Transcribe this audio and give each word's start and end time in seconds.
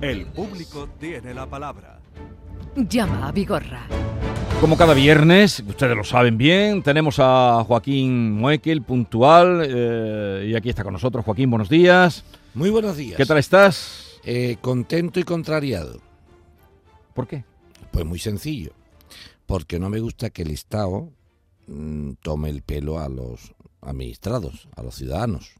El 0.00 0.24
público 0.26 0.88
tiene 0.98 1.34
la 1.34 1.46
palabra. 1.46 2.00
Llama 2.74 3.28
a 3.28 3.32
Vigorra. 3.32 3.86
Como 4.58 4.76
cada 4.78 4.94
viernes, 4.94 5.60
ustedes 5.60 5.94
lo 5.94 6.04
saben 6.04 6.38
bien, 6.38 6.82
tenemos 6.82 7.16
a 7.18 7.62
Joaquín 7.66 8.32
Muekel, 8.32 8.82
puntual, 8.82 9.62
eh, 9.66 10.48
y 10.50 10.54
aquí 10.54 10.70
está 10.70 10.84
con 10.84 10.94
nosotros. 10.94 11.24
Joaquín, 11.24 11.50
buenos 11.50 11.68
días. 11.68 12.24
Muy 12.54 12.70
buenos 12.70 12.96
días. 12.96 13.18
¿Qué 13.18 13.26
tal 13.26 13.36
estás? 13.36 14.18
Eh, 14.24 14.56
contento 14.62 15.20
y 15.20 15.24
contrariado. 15.24 16.00
¿Por 17.12 17.26
qué? 17.26 17.44
Pues 17.90 18.06
muy 18.06 18.18
sencillo. 18.18 18.72
Porque 19.44 19.78
no 19.78 19.90
me 19.90 20.00
gusta 20.00 20.30
que 20.30 20.42
el 20.42 20.50
Estado 20.50 21.10
mm, 21.66 22.12
tome 22.22 22.48
el 22.48 22.62
pelo 22.62 23.00
a 23.00 23.08
los 23.10 23.54
administrados, 23.82 24.66
a 24.76 24.82
los 24.82 24.94
ciudadanos. 24.94 25.56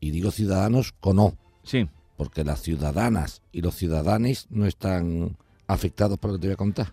Y 0.00 0.12
digo 0.12 0.30
ciudadanos 0.30 0.92
con 0.92 1.18
O, 1.18 1.34
Sí. 1.62 1.86
Porque 2.20 2.44
las 2.44 2.60
ciudadanas 2.60 3.40
y 3.50 3.62
los 3.62 3.74
ciudadanes 3.74 4.46
no 4.50 4.66
están 4.66 5.38
afectados 5.66 6.18
por 6.18 6.32
lo 6.32 6.36
que 6.36 6.42
te 6.42 6.46
voy 6.48 6.52
a 6.52 6.56
contar. 6.58 6.92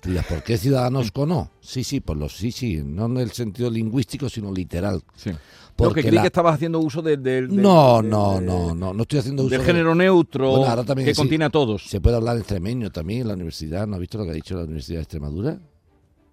Tú 0.00 0.10
dirás, 0.10 0.26
¿por 0.26 0.44
qué 0.44 0.56
ciudadanos 0.56 1.10
con 1.10 1.32
O? 1.32 1.50
Sí, 1.60 1.82
sí, 1.82 1.98
por 1.98 2.16
los 2.16 2.36
sí, 2.36 2.52
sí, 2.52 2.80
no 2.84 3.06
en 3.06 3.16
el 3.16 3.32
sentido 3.32 3.68
lingüístico, 3.68 4.28
sino 4.28 4.52
literal. 4.52 5.02
sí. 5.16 5.32
Porque 5.74 6.02
creí 6.02 6.14
la- 6.14 6.20
que 6.22 6.28
estabas 6.28 6.54
haciendo 6.54 6.78
uso 6.78 7.02
del... 7.02 7.48
No, 7.50 8.00
no, 8.00 8.40
no, 8.40 8.72
no, 8.76 8.94
no 8.94 9.02
estoy 9.02 9.18
haciendo 9.18 9.42
uso 9.42 9.50
Del 9.50 9.60
de- 9.62 9.66
género 9.66 9.92
neutro 9.96 10.50
Bueno, 10.50 10.66
ahora 10.66 10.84
también 10.84 11.06
que 11.06 11.14
sí. 11.14 11.20
contiene 11.20 11.44
a 11.44 11.50
todos. 11.50 11.88
Se 11.88 12.00
puede 12.00 12.14
hablar 12.14 12.36
extremeño 12.36 12.92
también 12.92 13.22
en 13.22 13.28
la 13.28 13.34
universidad. 13.34 13.88
¿No 13.88 13.94
has 13.94 14.00
visto 14.00 14.18
lo 14.18 14.24
que 14.24 14.30
ha 14.30 14.34
dicho 14.34 14.54
la 14.56 14.62
Universidad 14.62 14.98
de 14.98 15.02
Extremadura? 15.02 15.58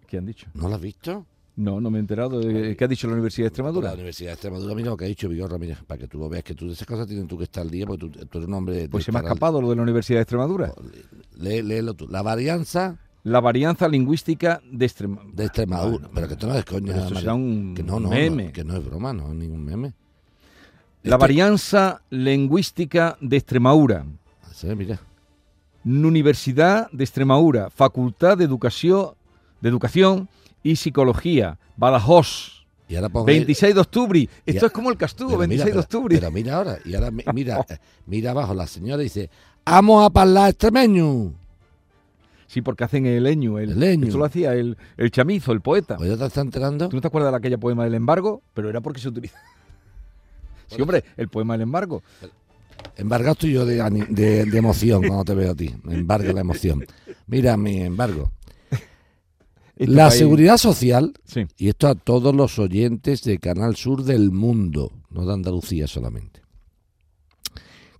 ¿Qué 0.07 0.19
han 0.19 0.27
dicho? 0.27 0.45
¿No 0.53 0.69
lo 0.69 0.75
has 0.75 0.81
visto? 0.81 1.25
No, 1.57 1.79
no 1.79 1.89
me 1.89 1.97
he 1.97 2.01
enterado. 2.01 2.39
de- 2.41 2.75
¿Qué 2.75 2.83
ha 2.83 2.87
dicho 2.87 3.07
la 3.07 3.13
Universidad 3.13 3.43
de 3.45 3.47
La 3.47 3.47
Extremadura? 3.49 3.93
Universidad 3.93 4.29
de 4.29 4.33
Extremadura, 4.33 4.75
mira 4.75 4.89
lo 4.89 4.97
que 4.97 5.05
ha 5.05 5.07
dicho 5.07 5.29
Vigorra, 5.29 5.57
mira, 5.57 5.77
para 5.87 5.99
que 5.99 6.07
tú 6.07 6.17
lo 6.19 6.27
veas, 6.27 6.43
que 6.43 6.53
tú 6.53 6.67
de 6.67 6.73
esas 6.73 6.85
cosas 6.85 7.07
tienes 7.07 7.27
tú 7.27 7.37
que 7.37 7.45
estar 7.45 7.61
al 7.63 7.69
día, 7.71 7.85
porque 7.85 7.99
tú, 8.07 8.09
tú 8.11 8.37
eres 8.39 8.47
un 8.47 8.53
hombre... 8.53 8.75
de 8.75 8.89
Pues 8.89 9.05
se 9.05 9.11
me 9.11 9.17
ha 9.17 9.21
al- 9.21 9.27
escapado 9.27 9.61
lo 9.61 9.69
de 9.69 9.75
la 9.77 9.81
Universidad 9.83 10.17
de 10.17 10.23
Extremadura. 10.23 10.73
Lé- 11.37 11.63
léelo 11.63 11.93
tú. 11.93 12.07
La 12.09 12.21
varianza 12.21 12.97
La 13.23 13.39
varianza 13.39 13.87
lingüística 13.87 14.61
de 14.69 14.85
Extremadura. 14.85 15.31
de 15.33 15.45
Extremadura. 15.45 16.09
pero 16.13 16.27
que 16.27 16.33
esto 16.33 16.47
no 16.47 16.55
es 16.55 16.65
coña. 16.65 16.87
Pero 16.87 16.97
esto 16.99 17.09
Mari- 17.13 17.19
será 17.21 17.33
un 17.35 17.73
que 17.73 17.83
no, 17.83 17.99
no, 18.01 18.09
meme. 18.09 18.45
no, 18.47 18.51
que 18.51 18.63
no 18.65 18.75
es 18.75 18.85
broma, 18.85 19.13
no 19.13 19.29
es 19.29 19.35
ningún 19.35 19.63
meme. 19.63 19.93
La 21.03 21.15
Este- 21.15 21.17
varianza 21.17 22.01
lingüística 22.09 23.17
de 23.21 23.37
Extremadura. 23.37 24.05
Sí, 24.53 24.67
mira. 24.75 24.99
Universidad 25.85 26.89
de 26.91 27.03
Extremadura, 27.03 27.69
Facultad 27.69 28.37
de 28.37 28.43
Educación, 28.45 29.11
de 29.61 29.69
Educación 29.69 30.27
y 30.65 30.75
Psicología, 30.77 31.59
Badajoz, 31.77 32.65
Y 32.89 32.95
ahora 32.95 33.09
pongo... 33.09 33.25
26 33.27 33.75
de 33.75 33.81
octubre. 33.81 34.29
Esto 34.47 34.65
es 34.65 34.71
como 34.71 34.89
el 34.89 34.97
Castugo, 34.97 35.29
Pero 35.29 35.39
26 35.41 35.65
mira, 35.65 35.73
de 35.75 35.79
octubre. 35.81 36.15
Pero, 36.15 36.21
pero 36.21 36.31
mira 36.31 36.55
ahora, 36.57 36.77
y 36.83 36.95
ahora 36.95 37.11
mi- 37.11 37.23
mira, 37.33 37.65
eh, 37.69 37.77
mira 38.07 38.31
abajo, 38.31 38.53
la 38.55 38.65
señora 38.65 39.01
dice, 39.03 39.29
¡Vamos 39.63 40.03
a 40.03 40.19
hablar 40.21 40.49
extremeño! 40.49 41.33
Sí, 42.47 42.61
porque 42.61 42.83
hacen 42.83 43.05
el 43.05 43.23
leño. 43.23 43.59
El, 43.59 43.71
El 43.71 43.79
leño. 43.79 44.05
Esto 44.07 44.17
lo 44.17 44.25
hacía 44.25 44.53
el, 44.53 44.75
el 44.97 45.11
chamizo, 45.11 45.51
el 45.51 45.61
poeta. 45.61 45.97
¿O 45.99 46.03
ya 46.05 46.17
te 46.17 46.25
estás 46.25 46.37
enterando? 46.43 46.89
¿Tú 46.89 46.95
no 46.97 47.01
te 47.01 47.07
acuerdas 47.07 47.31
de 47.31 47.37
aquella 47.37 47.57
poema 47.59 47.83
del 47.83 47.93
embargo? 47.93 48.41
Pero 48.55 48.67
era 48.69 48.81
porque 48.81 48.99
se 49.01 49.09
utiliza. 49.09 49.37
Sí, 50.67 50.81
hombre, 50.81 51.03
el 51.15 51.27
poema 51.29 51.53
del 51.53 51.61
embargo. 51.61 52.01
Embargado 52.97 53.33
estoy 53.33 53.51
yo 53.53 53.65
de, 53.67 53.75
de- 54.09 54.45
de 54.45 54.57
emoción 54.57 55.03
cuando 55.05 55.23
te 55.23 55.35
veo 55.35 55.51
a 55.51 55.55
ti. 55.55 55.71
Me 55.83 55.93
embarga 55.93 56.33
la 56.33 56.41
emoción. 56.41 56.83
Mira 57.27 57.55
mi 57.55 57.81
embargo. 57.83 58.31
Esto 59.75 59.93
La 59.93 60.07
país- 60.07 60.19
seguridad 60.19 60.57
social, 60.57 61.13
Sí. 61.25 61.45
y 61.57 61.67
esto 61.69 61.87
a 61.87 61.95
todos 61.95 62.33
los 62.33 62.59
oyentes 62.59 63.23
de 63.23 63.39
Canal 63.39 63.75
Sur 63.75 64.03
del 64.03 64.31
mundo, 64.31 64.91
no 65.09 65.25
de 65.25 65.33
Andalucía 65.33 65.87
solamente, 65.87 66.41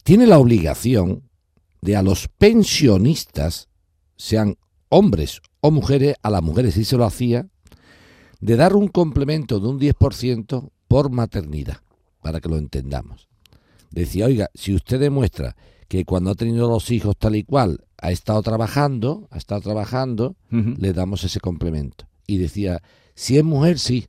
tiene 0.03 0.27
la 0.27 0.37
obligación 0.39 1.23
de 1.81 1.95
a 1.95 2.01
los 2.01 2.27
pensionistas, 2.37 3.67
sean 4.16 4.55
hombres 4.89 5.41
o 5.61 5.72
mujeres, 5.72 6.16
a 6.22 6.29
las 6.29 6.41
mujeres 6.44 6.75
sí 6.75 6.85
se 6.85 6.97
lo 6.97 7.05
hacía, 7.05 7.47
de 8.39 8.55
dar 8.55 8.75
un 8.75 8.88
complemento 8.88 9.59
de 9.59 9.67
un 9.67 9.79
10% 9.79 10.71
por 10.88 11.09
maternidad, 11.09 11.77
para 12.21 12.39
que 12.39 12.50
lo 12.50 12.57
entendamos. 12.57 13.27
Decía, 13.91 14.25
oiga, 14.27 14.50
si 14.53 14.73
usted 14.73 15.00
demuestra 15.00 15.55
que 15.88 16.06
cuando 16.06 16.31
ha 16.31 16.35
tenido 16.35 16.68
los 16.69 16.90
hijos 16.91 17.16
tal 17.18 17.35
y 17.35 17.44
cual 17.44 17.85
ha 17.97 18.12
estado 18.12 18.41
trabajando, 18.41 19.28
ha 19.31 19.38
estado 19.38 19.62
trabajando, 19.62 20.35
le 20.50 20.94
damos 20.94 21.23
ese 21.23 21.40
complemento. 21.40 22.07
Y 22.28 22.38
decía, 22.38 22.81
si 23.13 23.38
es 23.38 23.44
mujer, 23.44 23.79
sí. 23.79 24.07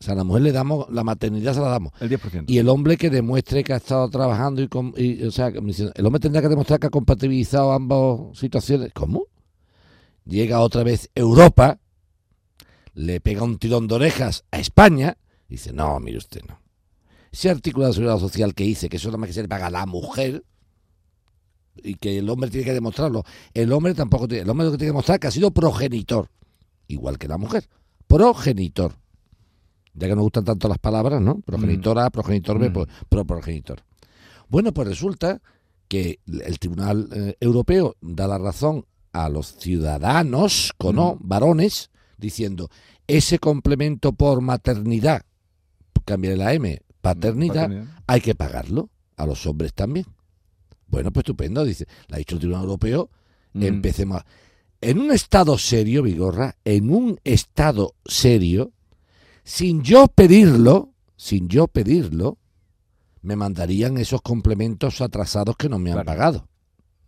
O 0.00 0.04
sea, 0.04 0.12
a 0.14 0.16
la 0.16 0.24
mujer 0.24 0.42
le 0.42 0.52
damos, 0.52 0.86
la 0.90 1.02
maternidad 1.02 1.54
se 1.54 1.60
la 1.60 1.68
damos. 1.68 1.92
El 2.00 2.10
10%. 2.10 2.44
Y 2.46 2.58
el 2.58 2.68
hombre 2.68 2.96
que 2.96 3.10
demuestre 3.10 3.64
que 3.64 3.72
ha 3.72 3.78
estado 3.78 4.08
trabajando 4.10 4.62
y, 4.62 5.24
o 5.24 5.30
sea, 5.30 5.48
el 5.48 6.06
hombre 6.06 6.20
tendrá 6.20 6.40
que 6.40 6.48
demostrar 6.48 6.78
que 6.78 6.86
ha 6.86 6.90
compatibilizado 6.90 7.72
ambas 7.72 8.38
situaciones. 8.38 8.92
¿Cómo? 8.92 9.24
Llega 10.24 10.60
otra 10.60 10.84
vez 10.84 11.10
Europa, 11.14 11.80
le 12.94 13.20
pega 13.20 13.42
un 13.42 13.58
tirón 13.58 13.88
de 13.88 13.94
orejas 13.94 14.44
a 14.50 14.58
España, 14.58 15.16
y 15.48 15.54
dice, 15.54 15.72
no, 15.72 15.98
mire 15.98 16.18
usted, 16.18 16.42
no. 16.46 16.60
Ese 17.32 17.50
artículo 17.50 17.86
de 17.86 17.90
la 17.90 17.94
seguridad 17.94 18.18
social 18.18 18.54
que 18.54 18.64
dice 18.64 18.88
que 18.88 18.98
eso 18.98 19.08
nada 19.08 19.18
más 19.18 19.28
que 19.28 19.32
se 19.34 19.42
le 19.42 19.48
paga 19.48 19.66
a 19.66 19.70
la 19.70 19.86
mujer 19.86 20.44
y 21.82 21.94
que 21.94 22.18
el 22.18 22.28
hombre 22.30 22.50
tiene 22.50 22.64
que 22.64 22.74
demostrarlo. 22.74 23.24
El 23.54 23.72
hombre 23.72 23.94
tampoco 23.94 24.26
tiene, 24.28 24.42
el 24.44 24.50
hombre 24.50 24.66
lo 24.66 24.72
que 24.72 24.78
tiene 24.78 24.88
que 24.88 24.92
demostrar 24.92 25.16
es 25.16 25.20
que 25.20 25.26
ha 25.28 25.30
sido 25.32 25.50
progenitor, 25.50 26.28
igual 26.86 27.18
que 27.18 27.28
la 27.28 27.38
mujer. 27.38 27.68
Progenitor. 28.06 28.94
Ya 29.94 30.06
que 30.06 30.14
nos 30.14 30.22
gustan 30.22 30.44
tanto 30.44 30.68
las 30.68 30.78
palabras, 30.78 31.20
¿no? 31.20 31.40
Progenitor 31.40 31.98
A, 31.98 32.10
progenitor 32.10 32.58
B, 32.58 32.70
Mm. 32.70 32.72
pues, 32.72 32.86
pro 33.08 33.24
progenitor. 33.24 33.82
Bueno, 34.48 34.72
pues 34.72 34.88
resulta 34.88 35.40
que 35.88 36.20
el 36.26 36.58
Tribunal 36.58 37.08
eh, 37.12 37.34
Europeo 37.40 37.96
da 38.00 38.28
la 38.28 38.38
razón 38.38 38.84
a 39.12 39.28
los 39.28 39.56
ciudadanos, 39.56 40.72
con 40.78 40.98
O, 40.98 41.16
varones, 41.20 41.90
diciendo 42.18 42.68
ese 43.06 43.38
complemento 43.38 44.12
por 44.12 44.40
maternidad, 44.40 45.22
cambiaré 46.04 46.36
la 46.36 46.52
M, 46.54 46.80
paternidad, 47.00 47.70
hay 48.06 48.20
que 48.20 48.34
pagarlo 48.34 48.90
a 49.16 49.26
los 49.26 49.46
hombres 49.46 49.72
también. 49.74 50.06
Bueno, 50.88 51.12
pues 51.12 51.22
estupendo, 51.22 51.64
dice, 51.64 51.86
le 52.08 52.16
ha 52.16 52.18
dicho 52.18 52.34
el 52.34 52.40
Tribunal 52.40 52.64
Europeo, 52.64 53.10
Mm. 53.52 53.62
empecemos. 53.62 54.18
a- 54.20 54.26
En 54.80 55.00
un 55.00 55.10
estado 55.10 55.58
serio, 55.58 56.02
Vigorra, 56.04 56.56
en 56.64 56.90
un 56.90 57.18
estado 57.24 57.94
serio, 58.04 58.72
sin 59.42 59.82
yo 59.82 60.06
pedirlo, 60.08 60.92
sin 61.16 61.48
yo 61.48 61.66
pedirlo, 61.66 62.38
me 63.22 63.34
mandarían 63.34 63.98
esos 63.98 64.22
complementos 64.22 65.00
atrasados 65.00 65.56
que 65.56 65.68
no 65.68 65.78
me 65.80 65.90
han 65.90 65.96
Claro. 65.96 66.06
pagado. 66.06 66.48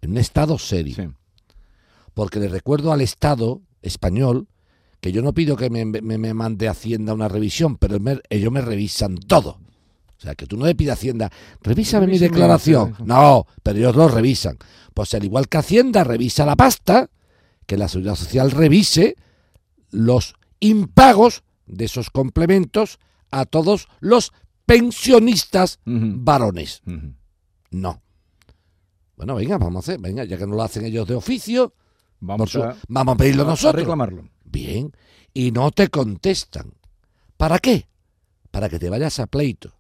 En 0.02 0.10
un 0.12 0.18
estado 0.18 0.58
serio. 0.58 0.96
Sí. 0.96 1.02
Porque 2.12 2.40
le 2.40 2.48
recuerdo 2.48 2.92
al 2.92 3.02
Estado 3.02 3.62
español 3.82 4.48
que 5.00 5.12
yo 5.12 5.22
no 5.22 5.32
pido 5.32 5.56
que 5.56 5.70
me, 5.70 5.84
me- 5.84 6.00
me 6.18 6.34
mande 6.34 6.68
Hacienda 6.68 7.14
una 7.14 7.28
revisión, 7.28 7.76
pero 7.76 8.00
me- 8.00 8.20
ellos 8.30 8.50
me 8.52 8.60
revisan 8.62 9.16
todo. 9.16 9.60
O 10.20 10.22
sea, 10.22 10.34
que 10.34 10.46
tú 10.46 10.58
no 10.58 10.66
le 10.66 10.74
pides 10.74 10.90
a 10.90 10.94
Hacienda, 10.94 11.30
revísame 11.62 12.06
mi 12.06 12.18
declaración. 12.18 12.94
No, 13.04 13.46
pero 13.62 13.78
ellos 13.78 13.96
lo 13.96 14.06
revisan. 14.06 14.58
Pues 14.92 15.14
al 15.14 15.24
igual 15.24 15.48
que 15.48 15.56
Hacienda 15.56 16.04
revisa 16.04 16.44
la 16.44 16.56
pasta, 16.56 17.08
que 17.66 17.78
la 17.78 17.88
Seguridad 17.88 18.16
Social 18.16 18.50
revise 18.50 19.16
los 19.90 20.34
impagos 20.60 21.42
de 21.66 21.86
esos 21.86 22.10
complementos 22.10 22.98
a 23.30 23.46
todos 23.46 23.88
los 24.00 24.32
pensionistas 24.66 25.78
varones. 25.86 26.82
No. 27.70 28.02
Bueno, 29.16 29.34
venga, 29.36 29.56
vamos 29.58 29.76
a 29.76 29.78
hacer, 29.92 30.00
venga, 30.00 30.24
ya 30.24 30.36
que 30.36 30.46
no 30.46 30.54
lo 30.56 30.62
hacen 30.62 30.84
ellos 30.84 31.06
de 31.08 31.14
oficio, 31.14 31.74
Vamos 32.20 32.50
su- 32.50 32.62
a, 32.62 32.76
vamos 32.88 33.14
a 33.14 33.16
pedirlo 33.16 33.42
a 33.44 33.46
nosotros. 33.46 33.80
reclamarlo. 33.82 34.28
Bien. 34.44 34.92
Y 35.32 35.50
no 35.52 35.70
te 35.70 35.88
contestan. 35.88 36.74
¿Para 37.38 37.58
qué? 37.58 37.86
Para 38.50 38.68
que 38.68 38.78
te 38.78 38.90
vayas 38.90 39.18
a 39.20 39.26
pleito. 39.26 39.72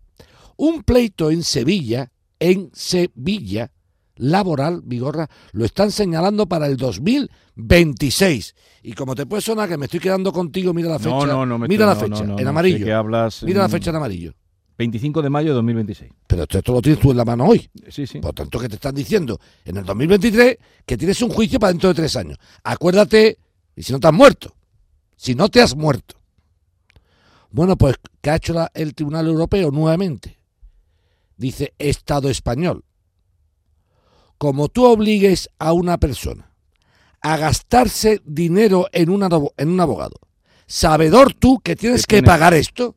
Un 0.62 0.82
pleito 0.82 1.30
en 1.30 1.42
Sevilla, 1.42 2.10
en 2.38 2.70
Sevilla, 2.74 3.70
laboral, 4.16 4.82
Vigorra, 4.84 5.26
lo 5.52 5.64
están 5.64 5.90
señalando 5.90 6.46
para 6.46 6.66
el 6.66 6.76
2026. 6.76 8.54
Y 8.82 8.92
como 8.92 9.14
te 9.14 9.24
puede 9.24 9.40
sonar 9.40 9.70
que 9.70 9.78
me 9.78 9.86
estoy 9.86 10.00
quedando 10.00 10.32
contigo, 10.34 10.74
mira 10.74 10.90
la 10.90 10.98
fecha. 10.98 11.10
No, 11.10 11.24
no, 11.26 11.46
no. 11.46 11.58
me 11.58 11.66
mira 11.66 11.86
la 11.86 11.92
estoy- 11.92 12.10
fecha, 12.10 12.24
en 12.36 12.46
amarillo. 12.46 12.84
que 12.84 12.92
hablas 12.92 13.42
Mira 13.42 13.62
la 13.62 13.70
fecha 13.70 13.88
en 13.88 13.96
amarillo. 13.96 14.34
25 14.76 15.22
de 15.22 15.30
mayo 15.30 15.48
de 15.50 15.54
2026. 15.54 16.12
Pero 16.26 16.42
esto, 16.42 16.58
esto 16.58 16.72
lo 16.74 16.82
tienes 16.82 17.00
tú 17.00 17.10
en 17.10 17.16
la 17.16 17.24
mano 17.24 17.46
hoy. 17.46 17.70
Sí, 17.88 18.06
sí. 18.06 18.18
Por 18.20 18.34
tanto, 18.34 18.58
que 18.58 18.68
te 18.68 18.74
están 18.74 18.94
diciendo 18.94 19.38
en 19.64 19.78
el 19.78 19.84
2023 19.84 20.56
que 20.86 20.96
tienes 20.98 21.20
un 21.22 21.30
juicio 21.30 21.58
para 21.58 21.72
dentro 21.72 21.88
de 21.88 21.94
tres 21.94 22.16
años. 22.16 22.36
Acuérdate, 22.64 23.38
y 23.76 23.82
si 23.82 23.92
no 23.92 24.00
te 24.00 24.08
has 24.08 24.14
muerto, 24.14 24.54
si 25.16 25.34
no 25.34 25.48
te 25.48 25.62
has 25.62 25.74
muerto. 25.76 26.16
Bueno, 27.50 27.76
pues, 27.76 27.96
¿qué 28.20 28.30
ha 28.30 28.36
hecho 28.36 28.52
la- 28.52 28.70
el 28.74 28.94
Tribunal 28.94 29.26
Europeo 29.26 29.70
nuevamente? 29.70 30.38
Dice 31.40 31.72
Estado 31.78 32.28
español. 32.28 32.84
Como 34.36 34.68
tú 34.68 34.84
obligues 34.84 35.48
a 35.58 35.72
una 35.72 35.98
persona 35.98 36.52
a 37.22 37.38
gastarse 37.38 38.20
dinero 38.26 38.88
en 38.92 39.08
un, 39.08 39.22
abo- 39.22 39.52
en 39.56 39.70
un 39.70 39.80
abogado, 39.80 40.16
sabedor 40.66 41.32
tú 41.32 41.58
que 41.60 41.76
tienes 41.76 42.06
Que 42.06 42.22
pagar 42.22 42.52
esto, 42.52 42.94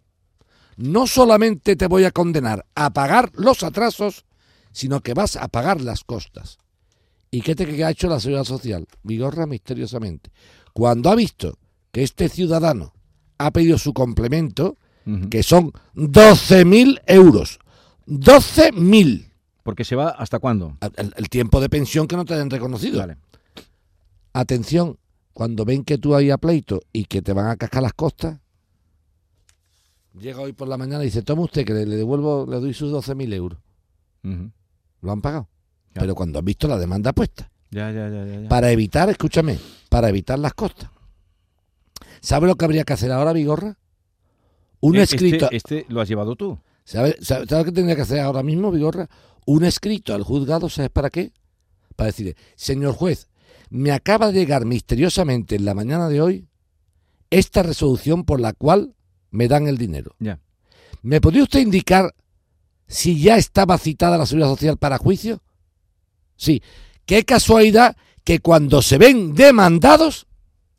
no 0.76 1.08
solamente 1.08 1.78
te 1.78 1.88
voy 1.88 2.04
a 2.04 2.12
condenar 2.12 2.66
a 2.76 2.92
pagar 2.92 3.32
los 3.34 3.64
atrasos, 3.64 4.26
sino 4.74 5.00
que 5.00 5.14
vas 5.14 5.38
a 5.38 5.48
pagar 5.48 5.80
las 5.80 6.04
costas. 6.04 6.58
¿Y 7.32 7.42
qué 7.44 7.56
te 7.56 7.64
ha 7.86 7.90
hecho 7.92 8.10
la 8.10 8.20
seguridad 8.20 8.44
social? 8.44 8.86
Vigorra 9.04 9.46
misteriosamente. 9.48 10.32
Cuando 10.74 11.10
ha 11.10 11.16
visto 11.16 11.58
que 11.94 12.04
este 12.04 12.28
ciudadano 12.28 12.94
ha 13.38 13.52
pedido 13.52 13.78
su 13.78 13.94
complemento, 13.94 14.78
que 15.30 15.44
son 15.44 15.72
12.000 15.96 17.02
euros. 17.08 17.60
12.000. 18.08 19.30
Porque 19.64 19.86
se 19.86 19.96
va 19.96 20.10
hasta 20.10 20.40
cuándo. 20.40 20.78
El, 20.98 21.14
el 21.16 21.30
tiempo 21.30 21.62
de 21.62 21.70
pensión 21.70 22.08
que 22.08 22.16
no 22.18 22.26
te 22.26 22.34
han 22.34 22.50
reconocido. 22.50 23.00
Vale. 23.00 23.18
Atención, 24.34 24.98
cuando 25.34 25.64
ven 25.66 25.84
que 25.84 25.98
tú 25.98 26.16
hay 26.16 26.30
a 26.32 26.38
pleito 26.38 26.82
y 26.92 27.06
que 27.06 27.22
te 27.22 27.34
van 27.34 27.48
a 27.48 27.56
cascar 27.56 27.82
las 27.84 27.94
costas, 27.94 28.40
llega 30.20 30.40
hoy 30.42 30.54
por 30.54 30.68
la 30.68 30.78
mañana 30.78 31.04
y 31.04 31.08
dice, 31.08 31.22
toma 31.24 31.44
usted 31.44 31.66
que 31.66 31.74
le, 31.74 31.86
le 31.86 31.96
devuelvo, 31.96 32.46
le 32.50 32.60
doy 32.60 32.74
sus 32.74 32.92
12.000 32.92 33.34
euros. 33.34 33.60
Lo 35.02 35.12
han 35.12 35.22
pagado. 35.22 35.48
Ya. 35.94 36.02
Pero 36.02 36.16
cuando 36.16 36.40
han 36.40 36.46
visto 36.46 36.68
la 36.68 36.78
demanda 36.78 37.14
puesta. 37.14 37.50
Ya, 37.72 37.92
ya, 37.92 38.10
ya. 38.10 38.50
Para 38.50 38.72
evitar, 38.72 39.10
escúchame, 39.10 39.60
para 39.90 40.10
evitar 40.10 40.40
las 40.40 40.54
costas. 40.54 40.90
¿Sabe 42.22 42.48
lo 42.48 42.56
que 42.56 42.66
habría 42.66 42.84
que 42.84 42.94
hacer 42.94 43.12
ahora, 43.12 43.34
Vigorra? 43.34 43.78
Un 44.80 44.96
Eh, 44.98 45.02
escrito... 45.04 45.46
Este, 45.52 45.80
este 45.80 45.86
lo 45.90 46.00
has 46.02 46.08
llevado 46.08 46.36
tú. 46.36 46.58
¿Sabe, 46.86 47.18
sabe, 47.22 47.46
sabe 47.48 47.62
lo 47.62 47.66
que 47.66 47.72
tendría 47.72 47.96
que 47.96 48.02
hacer 48.02 48.20
ahora 48.20 48.44
mismo, 48.44 48.72
Vigorra? 48.72 49.10
Un 49.46 49.64
escrito 49.64 50.14
al 50.14 50.24
juzgado, 50.24 50.70
¿sabes 50.70 50.92
para 50.92 51.10
qué? 51.10 51.32
Para 51.96 52.08
decirle, 52.08 52.36
señor 52.56 52.94
juez, 52.94 53.28
me 53.70 53.92
acaba 53.92 54.28
de 54.28 54.34
llegar 54.34 54.66
misteriosamente 54.66 55.56
en 55.56 55.66
la 55.66 55.74
mañana 55.74 56.10
de 56.10 56.22
hoy 56.22 56.48
esta 57.30 57.64
resolución 57.64 58.24
por 58.24 58.40
la 58.40 58.54
cual 58.54 58.96
me 59.32 59.48
dan 59.48 59.68
el 59.68 59.78
dinero. 59.78 60.16
Ya. 60.20 60.40
¿Me 61.02 61.20
podría 61.20 61.44
usted 61.44 61.60
indicar 61.60 62.14
si 62.88 63.20
ya 63.20 63.38
estaba 63.38 63.78
citada 63.78 64.18
la 64.18 64.26
seguridad 64.26 64.50
social 64.50 64.78
para 64.78 64.98
juicio? 64.98 65.42
Sí. 66.36 66.62
Qué 67.06 67.26
casualidad 67.26 67.98
que 68.24 68.40
cuando 68.40 68.82
se 68.82 68.98
ven 68.98 69.34
demandados, 69.34 70.28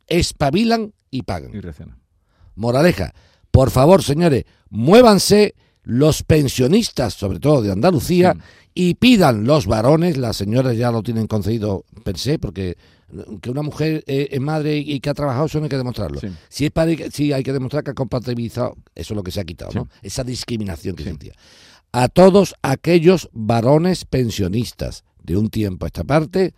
espabilan 0.07 0.93
y 1.11 1.23
pagan. 1.23 1.51
Y. 1.53 1.61
Moraleja, 2.55 3.13
por 3.51 3.69
favor, 3.69 4.01
señores, 4.01 4.45
muévanse 4.69 5.55
los 5.85 6.23
pensionistas, 6.23 7.13
sobre 7.13 7.39
todo 7.39 7.61
de 7.61 7.71
Andalucía, 7.71 8.33
Sí. 8.33 8.41
y 8.73 8.93
pidan 8.95 9.45
los 9.45 9.65
varones, 9.67 10.17
las 10.17 10.35
señoras 10.37 10.75
ya 10.77 10.91
lo 10.91 11.01
tienen 11.01 11.27
concedido 11.27 11.85
per 12.03 12.17
se, 12.17 12.37
porque 12.39 12.75
que 13.41 13.51
una 13.51 13.61
mujer 13.61 14.03
eh, 14.07 14.27
es 14.31 14.41
madre 14.41 14.77
y 14.77 14.99
que 14.99 15.11
ha 15.11 15.13
trabajado, 15.13 15.45
eso 15.45 15.59
no 15.59 15.65
hay 15.65 15.69
que 15.69 15.77
demostrarlo. 15.77 16.19
Sí. 16.19 16.27
Si 16.49 16.65
es 16.65 16.71
padre, 16.71 17.09
sí 17.13 17.31
hay 17.31 17.43
que 17.43 17.53
demostrar 17.53 17.83
que 17.83 17.91
ha 17.91 17.93
compatibilizado, 17.93 18.75
eso 18.95 19.13
es 19.13 19.15
lo 19.15 19.23
que 19.23 19.31
se 19.31 19.39
ha 19.39 19.45
quitado, 19.45 19.71
Sí. 19.71 19.77
¿no? 19.77 19.87
Esa 20.01 20.23
discriminación 20.23 20.95
que 20.95 21.03
sentía. 21.03 21.33
A 21.91 22.09
todos 22.09 22.55
aquellos 22.63 23.29
varones 23.31 24.03
pensionistas 24.05 25.03
de 25.23 25.37
un 25.37 25.49
tiempo 25.49 25.85
a 25.85 25.87
esta 25.87 26.03
parte, 26.03 26.53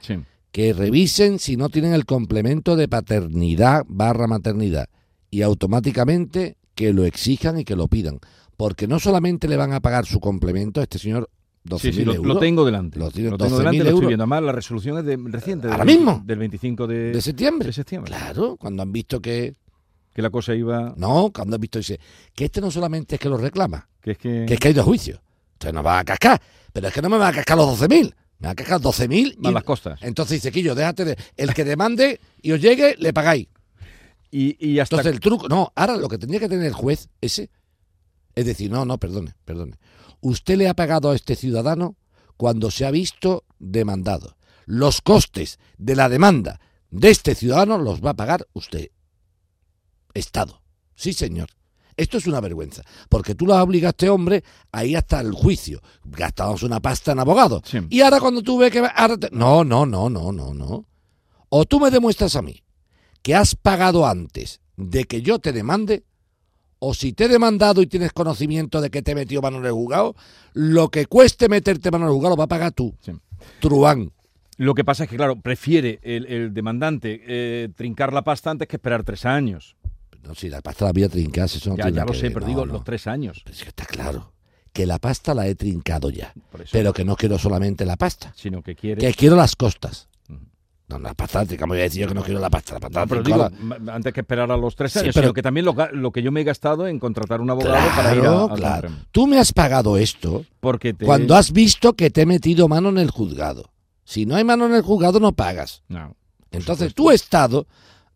que 0.52 0.74
revisen 0.74 1.38
si 1.38 1.58
no 1.58 1.70
tienen 1.70 1.94
el 1.94 2.06
complemento 2.06 2.76
de 2.76 2.88
paternidad 2.88 3.84
barra 3.88 4.26
maternidad 4.26 4.88
y 5.30 5.42
automáticamente 5.44 6.56
que 6.74 6.94
lo 6.94 7.06
exijan 7.06 7.60
y 7.60 7.64
que 7.66 7.76
lo 7.76 7.88
pidan. 7.88 8.20
Porque 8.58 8.88
no 8.88 9.00
solamente 9.00 9.48
le 9.48 9.56
van 9.56 9.72
a 9.72 9.80
pagar 9.80 10.06
su 10.06 10.20
complemento 10.20 10.82
a 10.82 10.84
este 10.84 10.98
señor 11.00 11.30
12.000 11.64 11.80
Sí, 11.80 11.94
sí, 11.94 12.06
lo, 12.06 12.14
euros 12.14 12.36
lo 12.36 12.40
tengo 12.40 12.66
delante. 12.66 12.98
Lo 12.98 13.06
lo 13.06 13.12
tengo 13.12 13.38
12.000 13.38 13.58
delante, 13.58 13.78
lo 13.84 13.90
estoy 13.90 14.08
viendo. 14.08 14.24
Además, 14.24 14.44
la 14.44 14.52
resolución 14.52 14.98
es 14.98 15.06
de, 15.06 15.18
reciente. 15.32 15.68
¿Ahora 15.68 15.80
del 15.80 15.88
20 15.88 16.04
mismo? 16.06 16.24
Del 16.26 16.40
25 16.40 16.88
de, 16.88 17.12
de 17.12 17.22
septiembre. 17.22 17.68
de 17.68 17.74
septiembre. 17.74 18.12
Claro, 18.12 18.58
cuando 18.58 18.84
han 18.84 18.92
visto 18.92 19.22
que... 19.22 19.56
Que 20.14 20.22
la 20.24 20.32
cosa 20.32 20.56
iba... 20.56 20.96
No, 20.98 21.32
cuando 21.32 21.56
han 21.56 21.62
visto 21.62 21.78
dice 21.78 22.00
que 22.34 22.46
este 22.46 22.60
no 22.60 22.72
solamente 22.72 23.16
es 23.16 23.22
que 23.22 23.30
lo 23.30 23.38
reclama, 23.38 23.88
Que 24.02 24.12
es 24.12 24.18
que... 24.18 24.46
que 24.48 24.56
es 24.56 24.60
que 24.60 24.68
ha 24.70 24.72
ido 24.72 24.82
a 24.82 24.86
juicio. 24.86 25.22
Entonces 25.54 25.74
no 25.74 25.84
va 25.84 26.00
a 26.00 26.04
cascar. 26.04 26.42
Pero 26.74 26.88
es 26.88 26.94
que 26.94 27.02
no 27.02 27.10
me 27.10 27.18
va 27.18 27.28
a 27.28 27.34
cascar 27.34 27.58
los 27.58 27.80
12.000. 27.80 28.14
Me 28.40 28.48
va 28.48 28.52
a 28.52 28.56
cascar 28.56 28.82
12.000 28.82 29.36
Van 29.38 29.52
y... 29.52 29.54
las 29.54 29.64
costas. 29.64 30.00
Entonces 30.02 30.42
dice, 30.42 30.52
Quillo, 30.52 30.74
déjate 30.74 31.06
de... 31.06 31.18
El 31.36 31.54
que 31.54 31.64
demande 31.64 32.20
y 32.42 32.52
os 32.52 32.62
llegue, 32.62 32.96
le 32.98 33.14
pagáis. 33.14 33.48
Y, 34.32 34.58
y 34.66 34.80
hasta... 34.80 34.96
Entonces 34.96 35.14
el 35.14 35.20
truco, 35.20 35.48
no, 35.48 35.72
ahora 35.76 35.98
lo 35.98 36.08
que 36.08 36.18
tendría 36.18 36.40
que 36.40 36.50
tener 36.50 36.66
el 36.66 36.74
juez 36.74 37.10
ese 37.22 37.52
es 38.38 38.46
decir, 38.46 38.70
no, 38.72 38.86
no, 38.86 38.98
perdone, 39.00 39.34
perdone. 39.46 39.78
Usted 40.22 40.58
le 40.58 40.68
ha 40.70 40.74
pagado 40.76 41.10
a 41.12 41.16
este 41.16 41.36
ciudadano 41.36 41.96
cuando 42.38 42.70
se 42.72 42.86
ha 42.86 42.92
visto 42.92 43.46
demandado. 43.60 44.38
Los 44.66 45.02
costes 45.02 45.60
de 45.78 45.96
la 45.96 46.08
demanda 46.10 46.60
de 46.92 47.10
este 47.10 47.36
ciudadano 47.36 47.78
los 47.78 48.04
va 48.04 48.12
a 48.12 48.16
pagar 48.16 48.48
usted. 48.54 48.90
Estado. 50.14 50.62
Sí, 50.96 51.14
señor. 51.14 51.50
Esto 51.96 52.18
es 52.20 52.28
una 52.28 52.40
vergüenza, 52.42 52.84
porque 53.10 53.34
tú 53.34 53.48
lo 53.48 53.56
has 53.56 53.64
obligado 53.64 53.88
a 53.88 53.90
este 53.90 54.10
hombre 54.10 54.44
a 54.72 54.86
ir 54.86 54.98
hasta 54.98 55.20
el 55.20 55.32
juicio. 55.32 55.82
Gastamos 56.04 56.62
una 56.62 56.80
pasta 56.80 57.12
en 57.14 57.20
abogado. 57.20 57.62
Sí. 57.66 57.80
Y 57.90 58.02
ahora 58.02 58.20
cuando 58.20 58.44
tú 58.44 58.60
ves 58.60 58.72
que... 58.72 58.82
va- 58.82 58.90
ahora 58.90 59.18
te- 59.18 59.32
No, 59.32 59.64
no, 59.64 59.86
no, 59.88 60.08
no, 60.10 60.32
no, 60.32 60.54
no. 60.54 60.86
O 61.50 61.66
tú 61.66 61.80
me 61.80 61.90
demuestras 61.90 62.36
a 62.36 62.44
mí 62.44 62.64
que 63.24 63.34
has 63.34 63.56
pagado 63.56 64.06
antes 64.06 64.62
de 64.76 65.06
que 65.06 65.24
yo 65.24 65.40
te 65.40 65.52
demande, 65.54 66.06
o 66.80 66.94
si 66.94 67.14
te 67.14 67.26
he 67.26 67.28
demandado 67.28 67.82
y 67.82 67.88
tienes 67.88 68.14
conocimiento 68.14 68.82
de 68.82 68.90
que 68.90 69.02
te 69.02 69.12
he 69.12 69.16
metido 69.16 69.42
mano 69.42 69.58
en 69.58 69.66
el 69.66 69.72
juzgado, 69.72 70.16
lo 70.54 70.90
que 70.90 71.06
cueste 71.06 71.50
meterte 71.50 71.92
mano 71.92 72.06
en 72.06 72.10
el 72.10 72.14
juzgado 72.16 72.36
lo 72.36 72.38
va 72.40 72.46
a 72.46 72.48
pagar 72.48 72.72
tú. 72.72 72.96
Sí. 73.02 73.12
Truán. 73.60 74.12
Lo 74.58 74.74
que 74.74 74.84
pasa 74.84 75.04
es 75.04 75.10
que, 75.10 75.18
claro, 75.18 75.40
prefiere 75.40 76.00
el, 76.02 76.26
el 76.26 76.54
demandante 76.54 77.22
eh, 77.28 77.70
trincar 77.76 78.12
la 78.12 78.24
pasta 78.24 78.50
antes 78.50 78.68
que 78.68 78.78
esperar 78.78 79.04
tres 79.04 79.26
años. 79.26 79.76
No, 80.24 80.34
si 80.34 80.50
la 80.50 80.62
pasta 80.62 80.86
la 80.86 80.94
voy 80.94 81.04
a 81.04 81.10
trincar, 81.10 81.46
eso 81.46 81.70
no 81.70 81.78
ya, 81.78 81.90
ya 81.90 82.06
lo 82.06 82.12
que 82.12 82.18
sé, 82.18 82.24
ver, 82.24 82.34
pero 82.34 82.46
no, 82.46 82.48
digo 82.48 82.66
no. 82.66 82.74
los 82.74 82.84
tres 82.84 83.06
años. 83.08 83.42
Pero 83.44 83.56
es 83.56 83.64
que 83.64 83.70
está 83.70 83.86
claro 83.86 84.34
que 84.74 84.86
la 84.86 85.00
pasta 85.00 85.34
la 85.34 85.48
he 85.48 85.56
trincado 85.56 86.12
ya. 86.12 86.34
Pero 86.72 86.94
que 86.94 87.04
no 87.04 87.16
quiero 87.16 87.40
solamente 87.40 87.84
la 87.84 87.96
pasta, 87.96 88.32
Sino 88.36 88.62
que 88.62 88.76
quiere... 88.76 89.02
que 89.02 89.12
quiero 89.14 89.36
las 89.36 89.56
costas. 89.56 90.08
No, 90.90 90.98
la 91.00 91.14
pasta 91.14 91.46
trincamos, 91.46 91.76
voy 91.76 91.82
a 91.82 91.84
decir 91.84 92.02
yo 92.04 92.08
que 92.08 92.14
no 92.14 92.24
quiero 92.24 92.40
la 92.40 92.50
pasta, 92.50 92.76
la 92.76 92.80
pasta 92.80 93.00
No, 93.00 93.06
la 93.06 93.10
pero 93.10 93.24
trincada. 93.24 93.50
digo, 93.50 93.62
ma- 93.84 93.94
antes 93.94 94.14
que 94.14 94.22
esperar 94.22 94.50
a 94.50 94.56
los 94.56 94.74
tres 94.76 94.94
Sí, 94.94 95.00
años, 95.00 95.14
pero- 95.14 95.28
sino 95.28 95.34
que 95.34 95.42
también 95.42 95.66
lo, 95.66 96.12
que 96.14 96.22
yo 96.24 96.32
me 96.32 96.42
he 96.42 96.44
gastado 96.46 96.88
en 96.88 96.98
contratar 96.98 97.42
un 97.42 97.50
abogado 97.50 97.76
para 97.94 98.14
ir 98.16 98.20
a, 98.20 98.22
Claro, 98.24 98.50
al 98.52 98.58
claro. 98.58 98.90
Tú 99.12 99.28
me 99.28 99.38
has 99.38 99.52
pagado 99.52 99.98
esto 99.98 100.46
Porque 100.62 100.94
te... 100.94 101.06
cuando 101.06 101.36
has 101.36 101.52
visto 101.52 101.94
que 101.94 102.10
te 102.10 102.22
he 102.22 102.26
metido 102.26 102.70
mano 102.70 102.88
en 102.88 103.00
el 103.00 103.12
juzgado. 103.12 103.70
Si 104.06 104.26
no 104.26 104.38
hay 104.38 104.46
mano 104.46 104.66
en 104.66 104.76
el 104.76 104.82
juzgado, 104.82 105.20
no 105.20 105.34
pagas. 105.34 105.84
No, 105.90 106.16
Entonces, 106.52 106.94
tu 106.94 107.12
Estado 107.12 107.68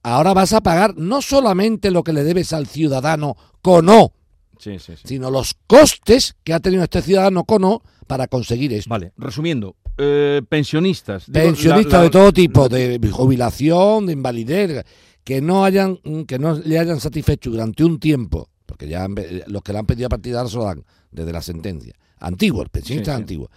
ahora 0.01 0.33
vas 0.33 0.53
a 0.53 0.61
pagar 0.61 0.95
no 0.95 1.21
solamente 1.21 1.91
lo 1.91 2.03
que 2.03 2.13
le 2.13 2.23
debes 2.23 2.53
al 2.53 2.67
ciudadano 2.67 3.35
con 3.61 3.89
O, 3.89 4.13
sí, 4.57 4.79
sí, 4.79 4.93
sí. 4.95 5.01
sino 5.09 5.29
los 5.29 5.55
costes 5.67 6.37
que 6.45 6.53
ha 6.53 6.61
tenido 6.61 6.83
este 6.83 7.01
ciudadano 7.01 7.43
con 7.43 7.65
O 7.65 7.83
para 8.07 8.27
conseguir 8.27 8.71
esto. 8.73 8.89
Vale, 8.89 9.11
resumiendo, 9.17 9.75
eh, 9.97 10.41
pensionistas. 10.47 11.25
digo, 11.27 11.45
Pensionistas 11.45 11.93
la- 11.93 11.97
la- 11.99 12.03
de 12.05 12.09
todo 12.09 12.31
tipo, 12.33 12.69
de 12.69 12.99
jubilación, 13.11 14.05
de 14.07 14.13
invalidez, 14.13 14.85
que 15.23 15.41
no 15.41 15.63
hayan, 15.65 15.97
que 16.27 16.39
no 16.39 16.53
le 16.55 16.79
hayan 16.79 16.99
satisfecho 16.99 17.51
durante 17.51 17.83
un 17.83 17.99
tiempo, 17.99 18.49
porque 18.65 18.87
ya 18.87 19.03
han 19.03 19.15
los 19.47 19.61
que 19.61 19.73
le 19.73 19.79
han 19.79 19.85
pedido 19.85 20.07
a 20.07 20.09
partir 20.09 20.33
de 20.33 20.37
ahora 20.39 20.49
se 20.49 20.57
lo 20.57 20.63
dan 20.65 20.83
desde 21.11 21.31
la 21.31 21.41
sentencia. 21.41 21.93
Antiguos, 22.19 22.69
pensionistas 22.69 23.13
Sí, 23.13 23.17
sí. 23.17 23.21
antiguos, 23.21 23.49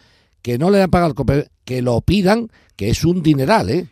que 0.42 0.58
no 0.58 0.70
le 0.70 0.82
han 0.82 0.90
pagado 0.90 1.14
el 1.16 1.44
que 1.64 1.82
lo 1.82 2.00
pidan, 2.02 2.48
que 2.76 2.90
es 2.90 3.04
un 3.04 3.22
dineral, 3.22 3.70
¿eh? 3.70 3.88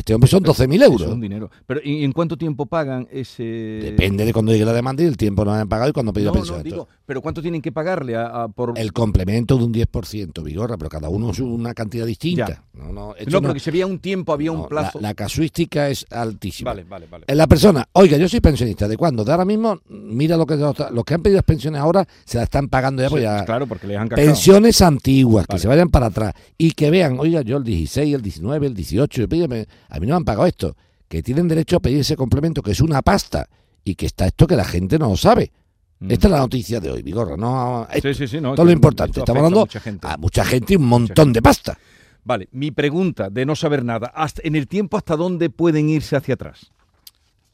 Este 0.00 0.14
hombre 0.14 0.30
son 0.30 0.42
12.000 0.42 0.74
Es 0.76 0.82
euros. 0.88 1.08
un 1.12 1.20
dinero. 1.20 1.50
Pero 1.66 1.80
¿y 1.84 2.04
en 2.04 2.12
cuánto 2.12 2.38
tiempo 2.38 2.64
pagan 2.64 3.06
ese...? 3.12 3.42
Depende 3.42 4.24
de 4.24 4.32
cuando 4.32 4.50
llegue 4.50 4.64
la 4.64 4.72
demanda 4.72 5.02
y 5.02 5.06
el 5.06 5.18
tiempo 5.18 5.44
no 5.44 5.52
han 5.52 5.68
pagado 5.68 5.90
y 5.90 5.92
cuando 5.92 6.10
pedido 6.14 6.30
No, 6.30 6.36
pensión. 6.38 6.56
no, 6.56 6.64
digo, 6.64 6.88
pero 7.04 7.20
¿cuánto 7.20 7.42
tienen 7.42 7.60
que 7.60 7.70
pagarle 7.70 8.16
a, 8.16 8.44
a 8.44 8.48
por...? 8.48 8.72
el 8.78 8.92
complemento 8.94 9.58
de 9.58 9.64
un 9.64 9.74
10%, 9.74 10.42
Vigorra, 10.42 10.78
pero 10.78 10.88
cada 10.88 11.10
uno 11.10 11.30
es 11.32 11.38
una 11.40 11.74
cantidad 11.74 12.06
distinta. 12.06 12.48
Ya. 12.48 12.62
No, 12.72 12.86
no, 12.86 12.92
no, 12.92 13.14
no- 13.40 13.42
porque 13.42 13.60
si 13.60 13.68
había 13.68 13.86
un 13.86 13.98
tiempo, 13.98 14.32
había 14.32 14.52
un 14.52 14.66
plazo... 14.68 15.00
La, 15.00 15.08
la 15.10 15.14
casuística 15.14 15.90
es 15.90 16.06
altísima. 16.10 16.70
Vale, 16.70 16.84
vale, 16.84 17.06
vale. 17.10 17.24
Eh, 17.28 17.34
La 17.34 17.46
persona, 17.46 17.86
oiga, 17.92 18.16
yo 18.16 18.26
soy 18.26 18.40
pensionista, 18.40 18.88
¿de 18.88 18.96
cuándo? 18.96 19.22
De 19.22 19.32
ahora 19.32 19.44
mismo, 19.44 19.80
mira 19.90 20.38
lo 20.38 20.46
que 20.46 20.56
los, 20.56 20.74
que 21.04 21.14
han 21.14 21.22
pedido 21.22 21.42
pensiones 21.42 21.78
ahora 21.78 22.06
se 22.24 22.38
la 22.38 22.44
están 22.44 22.68
pagando 22.68 23.02
ya, 23.02 23.10
pues 23.10 23.20
Sí, 23.20 23.24
ya. 23.24 23.44
Claro, 23.44 23.66
porque 23.66 23.86
les 23.86 23.98
han 23.98 24.08
cascado. 24.08 24.26
Pensiones 24.26 24.80
antiguas, 24.80 25.46
que 25.46 25.52
Vale. 25.54 25.60
se 25.62 25.68
vayan 25.68 25.90
para 25.90 26.06
atrás 26.06 26.32
y 26.56 26.70
que 26.72 26.90
vean, 26.90 27.18
oiga, 27.20 27.42
yo 27.42 27.58
el 27.58 27.64
16, 27.64 28.14
el 28.14 28.22
19, 28.22 28.66
el 28.68 28.74
18, 28.74 29.28
pídeme, 29.28 29.66
a 29.90 29.98
mí 30.00 30.06
no 30.06 30.14
me 30.14 30.16
han 30.18 30.24
pagado 30.24 30.46
esto, 30.46 30.76
que 31.08 31.22
tienen 31.22 31.48
derecho 31.48 31.76
a 31.76 31.80
pedir 31.80 31.98
ese 32.00 32.16
complemento, 32.16 32.62
que 32.62 32.70
es 32.72 32.80
una 32.80 33.02
pasta 33.02 33.48
y 33.84 33.94
que 33.94 34.06
está 34.06 34.26
esto 34.26 34.46
que 34.46 34.56
la 34.56 34.64
gente 34.64 34.98
no 34.98 35.10
lo 35.10 35.16
sabe. 35.16 35.50
Mm. 35.98 36.10
Esta 36.12 36.28
es 36.28 36.30
la 36.32 36.38
noticia 36.38 36.80
de 36.80 36.90
hoy, 36.90 37.02
Vigorra, 37.02 37.36
no, 37.36 37.86
Sí, 38.00 38.14
sí, 38.14 38.26
sí, 38.28 38.40
no, 38.40 38.54
todo 38.54 38.66
lo 38.66 38.72
importante. 38.72 39.20
Estamos 39.20 39.42
a 39.42 39.46
hablando 39.46 39.60
mucha 39.60 39.80
gente. 39.80 40.06
a 40.06 40.16
mucha 40.16 40.44
gente 40.44 40.72
y 40.72 40.76
un 40.76 40.86
montón 40.86 41.32
de 41.32 41.42
pasta. 41.42 41.76
Vale, 42.24 42.48
mi 42.52 42.70
pregunta 42.70 43.28
de 43.30 43.44
no 43.46 43.56
saber 43.56 43.84
nada, 43.84 44.08
hasta, 44.14 44.42
en 44.44 44.54
el 44.54 44.68
tiempo 44.68 44.96
hasta 44.96 45.16
dónde 45.16 45.50
pueden 45.50 45.88
irse 45.88 46.16
hacia 46.16 46.34
atrás. 46.34 46.70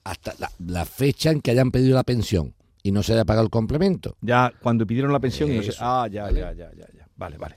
Hasta 0.04 0.34
la, 0.38 0.50
la 0.58 0.84
fecha 0.84 1.30
en 1.30 1.40
que 1.40 1.50
hayan 1.50 1.70
pedido 1.70 1.94
la 1.94 2.04
pensión 2.04 2.54
y 2.82 2.92
no 2.92 3.02
se 3.02 3.12
haya 3.14 3.24
pagado 3.24 3.44
el 3.44 3.50
complemento. 3.50 4.16
Ya 4.20 4.52
cuando 4.62 4.86
pidieron 4.86 5.12
la 5.12 5.18
pensión 5.18 5.50
y 5.50 5.56
no. 5.56 5.60
Eso, 5.62 5.72
Ah, 5.80 6.08
ya, 6.10 6.24
¿vale? 6.24 6.40
ya, 6.40 6.52
ya, 6.52 6.70
ya, 6.76 6.86
ya. 6.96 7.08
Vale, 7.16 7.38
vale. 7.38 7.56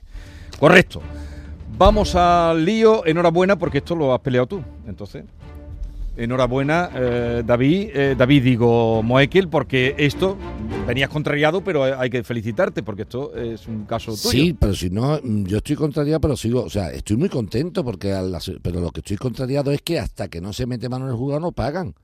Correcto. 0.58 1.00
Vamos 1.80 2.14
al 2.14 2.62
lío. 2.62 3.06
Enhorabuena 3.06 3.56
porque 3.58 3.78
esto 3.78 3.96
lo 3.96 4.12
has 4.12 4.20
peleado 4.20 4.46
tú. 4.46 4.62
Entonces, 4.86 5.24
Enhorabuena, 6.14 6.90
eh, 6.94 7.42
David, 7.46 7.88
eh, 7.94 8.14
David 8.18 8.42
digo 8.44 9.02
Moekel, 9.02 9.48
porque 9.48 9.94
esto 9.96 10.36
venías 10.86 11.08
contrariado, 11.08 11.64
pero 11.64 11.82
hay 11.84 12.10
que 12.10 12.22
felicitarte 12.22 12.82
porque 12.82 13.02
esto 13.02 13.34
es 13.34 13.66
un 13.66 13.86
caso 13.86 14.12
tuyo. 14.12 14.18
Sí, 14.30 14.52
pero 14.60 14.74
si 14.74 14.90
no, 14.90 15.18
mm, 15.22 15.44
yo 15.44 15.56
estoy 15.56 15.76
contrariado, 15.76 16.20
pero 16.20 16.36
sigo, 16.36 16.64
o 16.64 16.68
sea, 16.68 16.90
estoy 16.90 17.16
muy 17.16 17.30
contento 17.30 17.82
porque, 17.82 18.12
a 18.12 18.20
las- 18.20 18.52
pero 18.60 18.80
lo 18.80 18.90
que 18.90 19.00
estoy 19.00 19.16
contrariado 19.16 19.72
es 19.72 19.80
que 19.80 19.98
hasta 19.98 20.28
que 20.28 20.42
no 20.42 20.52
se 20.52 20.66
mete 20.66 20.90
mano 20.90 21.06
en 21.06 21.12
el 21.12 21.16
jugador 21.16 21.40
no 21.40 21.52
pagan. 21.52 21.94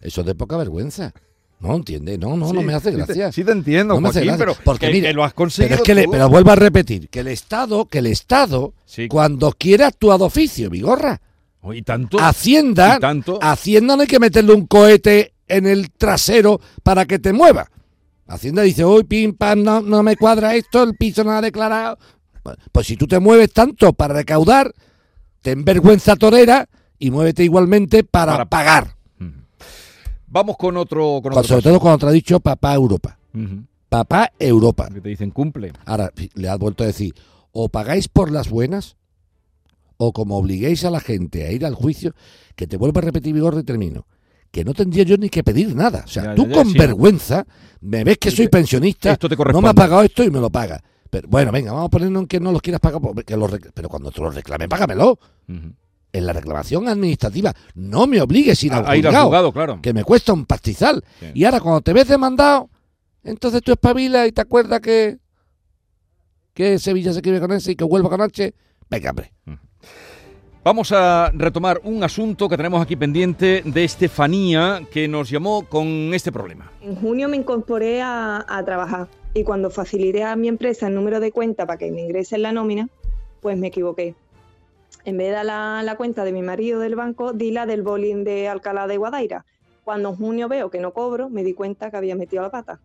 Eso 0.00 0.22
es 0.22 0.26
de 0.26 0.34
poca 0.34 0.56
vergüenza. 0.56 1.12
No 1.58 1.74
entiende, 1.74 2.18
no, 2.18 2.36
no, 2.36 2.52
no 2.52 2.62
me 2.62 2.74
hace 2.74 2.90
sí 2.90 2.96
te- 2.96 3.02
gracia. 3.04 3.32
Sí 3.32 3.42
te, 3.42 3.52
entiendo, 3.52 3.94
No 3.94 4.00
me 4.02 4.08
hace 4.10 4.20
pero 4.36 4.54
porque 4.62 4.86
que, 4.88 4.92
mira, 4.92 5.08
que 5.08 5.14
lo 5.14 5.24
has 5.24 5.32
conseguido 5.32 5.68
Pero 5.70 5.82
es 5.82 5.86
que, 5.86 5.94
le- 5.94 6.08
pero 6.08 6.28
vuelvo 6.28 6.50
a 6.50 6.54
repetir, 6.56 7.08
que 7.08 7.20
el 7.20 7.28
Estado, 7.28 7.86
que 7.86 7.98
el 7.98 8.06
Estado, 8.06 8.74
Sí. 8.84 9.08
cuando 9.08 9.52
quiere 9.52 9.84
actúa 9.84 10.18
de 10.18 10.24
oficio, 10.24 10.68
Vigorra. 10.68 11.20
Oh, 11.62 11.72
y 11.72 11.82
tanto, 11.82 12.18
Hacienda, 12.20 12.96
y 12.98 13.00
tanto. 13.00 13.38
Hacienda 13.42 13.96
no 13.96 14.02
hay 14.02 14.06
que 14.08 14.20
meterle 14.20 14.52
un 14.52 14.66
cohete 14.66 15.32
en 15.48 15.66
el 15.66 15.90
trasero 15.92 16.60
para 16.82 17.06
que 17.06 17.18
te 17.18 17.32
mueva. 17.32 17.68
Hacienda 18.28 18.62
dice, 18.62 18.84
uy, 18.84 19.04
pim, 19.04 19.34
pam, 19.34 19.62
no, 19.62 19.80
no 19.80 20.02
me 20.02 20.16
cuadra 20.16 20.54
esto, 20.54 20.82
el 20.82 20.94
piso 20.96 21.24
no 21.24 21.30
ha 21.32 21.40
declarado. 21.40 21.96
Pues 22.70 22.86
si 22.86 22.96
tú 22.96 23.06
te 23.08 23.18
mueves 23.18 23.52
tanto 23.52 23.92
para 23.94 24.14
recaudar, 24.14 24.72
ten 25.40 25.64
vergüenza 25.64 26.16
torera 26.16 26.68
y 26.98 27.10
muévete 27.10 27.42
igualmente 27.44 28.04
para, 28.04 28.32
Para- 28.32 28.44
pagar. 28.44 28.95
Vamos 30.36 30.56
con 30.58 30.76
otro. 30.76 31.20
Con 31.22 31.32
otro 31.32 31.44
sobre 31.44 31.62
todo 31.62 31.80
cuando 31.80 31.98
te 31.98 32.06
ha 32.06 32.10
dicho 32.10 32.40
papá 32.40 32.74
Europa. 32.74 33.16
Papá 33.88 34.30
Europa. 34.38 34.88
Que 34.92 35.00
te 35.00 35.08
dicen 35.08 35.30
cumple. 35.30 35.72
Ahora 35.86 36.12
le 36.34 36.48
has 36.50 36.58
vuelto 36.58 36.84
a 36.84 36.88
decir, 36.88 37.14
o 37.52 37.70
pagáis 37.70 38.08
por 38.08 38.30
las 38.30 38.50
buenas, 38.50 38.96
o 39.96 40.12
como 40.12 40.36
obliguéis 40.36 40.84
a 40.84 40.90
la 40.90 41.00
gente 41.00 41.46
a 41.46 41.52
ir 41.52 41.64
al 41.64 41.74
juicio, 41.74 42.12
que 42.54 42.66
te 42.66 42.76
vuelvo 42.76 42.98
a 42.98 43.02
repetir 43.02 43.32
vigor 43.32 43.56
y 43.58 43.62
termino, 43.62 44.06
que 44.50 44.62
no 44.62 44.74
tendría 44.74 45.04
yo 45.04 45.16
ni 45.16 45.30
que 45.30 45.42
pedir 45.42 45.74
nada. 45.74 46.02
O 46.04 46.08
sea, 46.08 46.24
Ya, 46.24 46.34
tú 46.34 46.42
ya, 46.42 46.48
ya, 46.50 46.54
con 46.54 46.70
sí. 46.70 46.78
vergüenza 46.78 47.46
me 47.80 48.04
ves 48.04 48.18
que 48.18 48.30
soy 48.30 48.48
pensionista, 48.48 49.12
Esto 49.12 49.28
te 49.30 49.36
no 49.36 49.62
me 49.62 49.70
ha 49.70 49.74
pagado 49.74 50.02
esto 50.02 50.22
y 50.22 50.30
me 50.30 50.40
lo 50.40 50.50
paga. 50.50 50.82
Pero 51.08 51.28
bueno, 51.28 51.50
venga, 51.50 51.72
vamos 51.72 51.86
a 51.86 51.90
ponernos 51.90 52.22
en 52.22 52.28
que 52.28 52.40
no 52.40 52.52
los 52.52 52.60
quieras 52.60 52.80
pagar, 52.80 53.00
que 53.24 53.36
lo 53.38 53.48
rec- 53.48 53.70
pero 53.72 53.88
cuando 53.88 54.10
te 54.10 54.20
lo 54.20 54.30
reclame, 54.30 54.68
págamelo. 54.68 55.18
Ujú. 55.48 55.72
En 56.16 56.24
la 56.24 56.32
reclamación 56.32 56.88
administrativa, 56.88 57.52
no 57.74 58.06
me 58.06 58.22
obligues 58.22 58.62
a 58.62 58.66
ir 58.66 58.72
al 58.72 58.86
A, 58.86 58.90
a 58.90 58.96
ir 58.96 59.06
al 59.06 59.14
juzgado, 59.14 59.52
claro. 59.52 59.80
que 59.82 59.92
me 59.92 60.02
cuesta 60.02 60.32
un 60.32 60.46
pastizal. 60.46 61.04
Sí. 61.20 61.26
Y 61.34 61.44
ahora 61.44 61.60
cuando 61.60 61.82
te 61.82 61.92
ves 61.92 62.08
demandado, 62.08 62.70
entonces 63.22 63.60
tú 63.62 63.72
espabilas 63.72 64.26
y 64.26 64.32
te 64.32 64.40
acuerdas 64.40 64.80
que, 64.80 65.18
que 66.54 66.78
Sevilla 66.78 67.12
se 67.12 67.18
escribe 67.18 67.38
con 67.38 67.52
ese 67.52 67.72
y 67.72 67.76
que 67.76 67.84
Huelva 67.84 68.08
con 68.08 68.22
H. 68.22 68.54
Venga, 68.88 69.10
hombre. 69.10 69.32
Vamos 70.64 70.90
a 70.90 71.30
retomar 71.34 71.80
un 71.84 72.02
asunto 72.02 72.48
que 72.48 72.56
tenemos 72.56 72.80
aquí 72.80 72.96
pendiente 72.96 73.62
de 73.64 73.84
Estefanía, 73.84 74.80
que 74.90 75.06
nos 75.06 75.28
llamó 75.28 75.66
con 75.68 75.86
este 76.14 76.32
problema. 76.32 76.72
En 76.80 76.96
junio 76.96 77.28
me 77.28 77.36
incorporé 77.36 78.00
a, 78.00 78.44
a 78.48 78.64
trabajar 78.64 79.08
y 79.34 79.44
cuando 79.44 79.70
facilité 79.70 80.24
a 80.24 80.34
mi 80.34 80.48
empresa 80.48 80.88
el 80.88 80.94
número 80.94 81.20
de 81.20 81.30
cuenta 81.30 81.66
para 81.66 81.78
que 81.78 81.90
me 81.92 82.00
ingresen 82.00 82.40
la 82.42 82.52
nómina, 82.52 82.88
pues 83.40 83.58
me 83.58 83.68
equivoqué. 83.68 84.14
En 85.06 85.16
vez 85.16 85.32
de 85.32 85.44
la, 85.44 85.82
la 85.84 85.96
cuenta 85.96 86.24
de 86.24 86.32
mi 86.32 86.42
marido 86.42 86.80
del 86.80 86.96
banco, 86.96 87.32
di 87.32 87.52
la 87.52 87.64
del 87.64 87.82
bowling 87.82 88.24
de 88.24 88.48
Alcalá 88.48 88.88
de 88.88 88.96
Guadaira. 88.96 89.46
Cuando 89.84 90.08
en 90.08 90.16
junio 90.16 90.48
veo 90.48 90.68
que 90.68 90.80
no 90.80 90.92
cobro, 90.92 91.30
me 91.30 91.44
di 91.44 91.54
cuenta 91.54 91.92
que 91.92 91.96
había 91.96 92.16
metido 92.16 92.42
la 92.42 92.50
pata. 92.50 92.80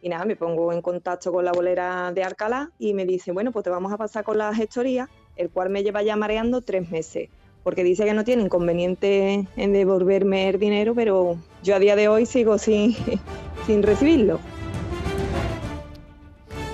Y 0.00 0.08
nada, 0.08 0.24
me 0.24 0.36
pongo 0.36 0.72
en 0.72 0.80
contacto 0.80 1.32
con 1.32 1.44
la 1.44 1.50
bolera 1.50 2.12
de 2.12 2.22
Alcalá 2.22 2.70
y 2.78 2.94
me 2.94 3.04
dice, 3.04 3.32
bueno, 3.32 3.50
pues 3.50 3.64
te 3.64 3.70
vamos 3.70 3.92
a 3.92 3.96
pasar 3.96 4.22
con 4.22 4.38
la 4.38 4.54
gestoría, 4.54 5.08
el 5.34 5.50
cual 5.50 5.70
me 5.70 5.82
lleva 5.82 6.04
ya 6.04 6.14
mareando 6.14 6.60
tres 6.60 6.88
meses. 6.88 7.30
Porque 7.64 7.82
dice 7.82 8.04
que 8.04 8.14
no 8.14 8.22
tiene 8.22 8.44
inconveniente 8.44 9.48
en 9.56 9.72
devolverme 9.72 10.48
el 10.48 10.60
dinero, 10.60 10.94
pero 10.94 11.36
yo 11.64 11.74
a 11.74 11.80
día 11.80 11.96
de 11.96 12.06
hoy 12.06 12.26
sigo 12.26 12.58
sin 12.58 12.94
recibirlo. 13.82 14.38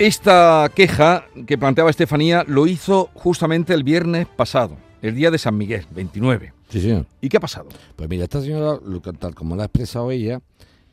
Esta 0.06 0.68
queja 0.74 1.26
que 1.46 1.56
planteaba 1.56 1.88
Estefanía 1.88 2.44
lo 2.48 2.66
hizo 2.66 3.10
justamente 3.14 3.72
el 3.72 3.84
viernes 3.84 4.26
pasado, 4.26 4.76
el 5.00 5.14
día 5.14 5.30
de 5.30 5.38
San 5.38 5.56
Miguel, 5.56 5.86
29. 5.94 6.52
Sí, 6.70 6.80
señor. 6.80 7.06
¿Y 7.20 7.28
qué 7.28 7.36
ha 7.36 7.40
pasado? 7.40 7.68
Pues 7.94 8.10
mira, 8.10 8.24
esta 8.24 8.40
señora, 8.40 8.80
tal 9.20 9.36
como 9.36 9.54
lo 9.54 9.62
ha 9.62 9.66
expresado 9.66 10.10
ella, 10.10 10.40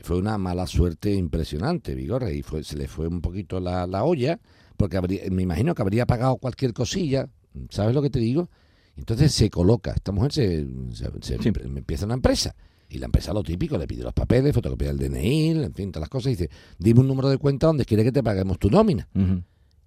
fue 0.01 0.19
una 0.19 0.37
mala 0.37 0.67
suerte 0.67 1.11
impresionante, 1.11 1.95
Vigorra, 1.95 2.29
y 2.31 2.43
fue, 2.43 2.63
se 2.63 2.77
le 2.77 2.87
fue 2.87 3.07
un 3.07 3.19
poquito 3.21 3.59
la, 3.59 3.87
la 3.87 4.03
olla, 4.03 4.39
porque 4.77 4.97
habría- 4.97 5.23
me 5.31 5.41
imagino 5.41 5.73
que 5.73 5.81
habría 5.81 6.05
pagado 6.05 6.37
cualquier 6.37 6.73
cosilla, 6.73 7.29
¿sabes 7.71 7.95
lo 7.95 8.03
que 8.03 8.11
te 8.11 8.19
digo? 8.19 8.47
Entonces 8.95 9.33
se 9.33 9.49
coloca, 9.49 9.89
esta 9.91 10.11
mujer 10.11 10.33
se, 10.33 10.67
se- 10.93 11.09
se- 11.21 11.37
Sí. 11.41 11.49
empieza 11.65 12.05
una 12.05 12.13
empresa, 12.13 12.53
y 12.89 12.97
la 12.97 13.05
empresa 13.05 13.33
lo 13.33 13.43
típico, 13.43 13.77
le 13.77 13.87
pide 13.87 14.03
los 14.03 14.13
papeles, 14.13 14.53
fotocopia 14.53 14.91
del 14.93 14.97
DNI, 14.97 15.49
en 15.63 15.73
fin, 15.73 15.91
todas 15.91 16.01
las 16.01 16.09
cosas, 16.09 16.27
y 16.31 16.35
dice, 16.35 16.49
dime 16.77 17.01
un 17.01 17.07
número 17.07 17.29
de 17.29 17.37
cuenta 17.37 17.67
donde 17.67 17.85
quiere 17.85 18.03
que 18.03 18.11
te 18.11 18.23
paguemos 18.23 18.57
tu 18.59 18.69
nómina. 18.69 19.07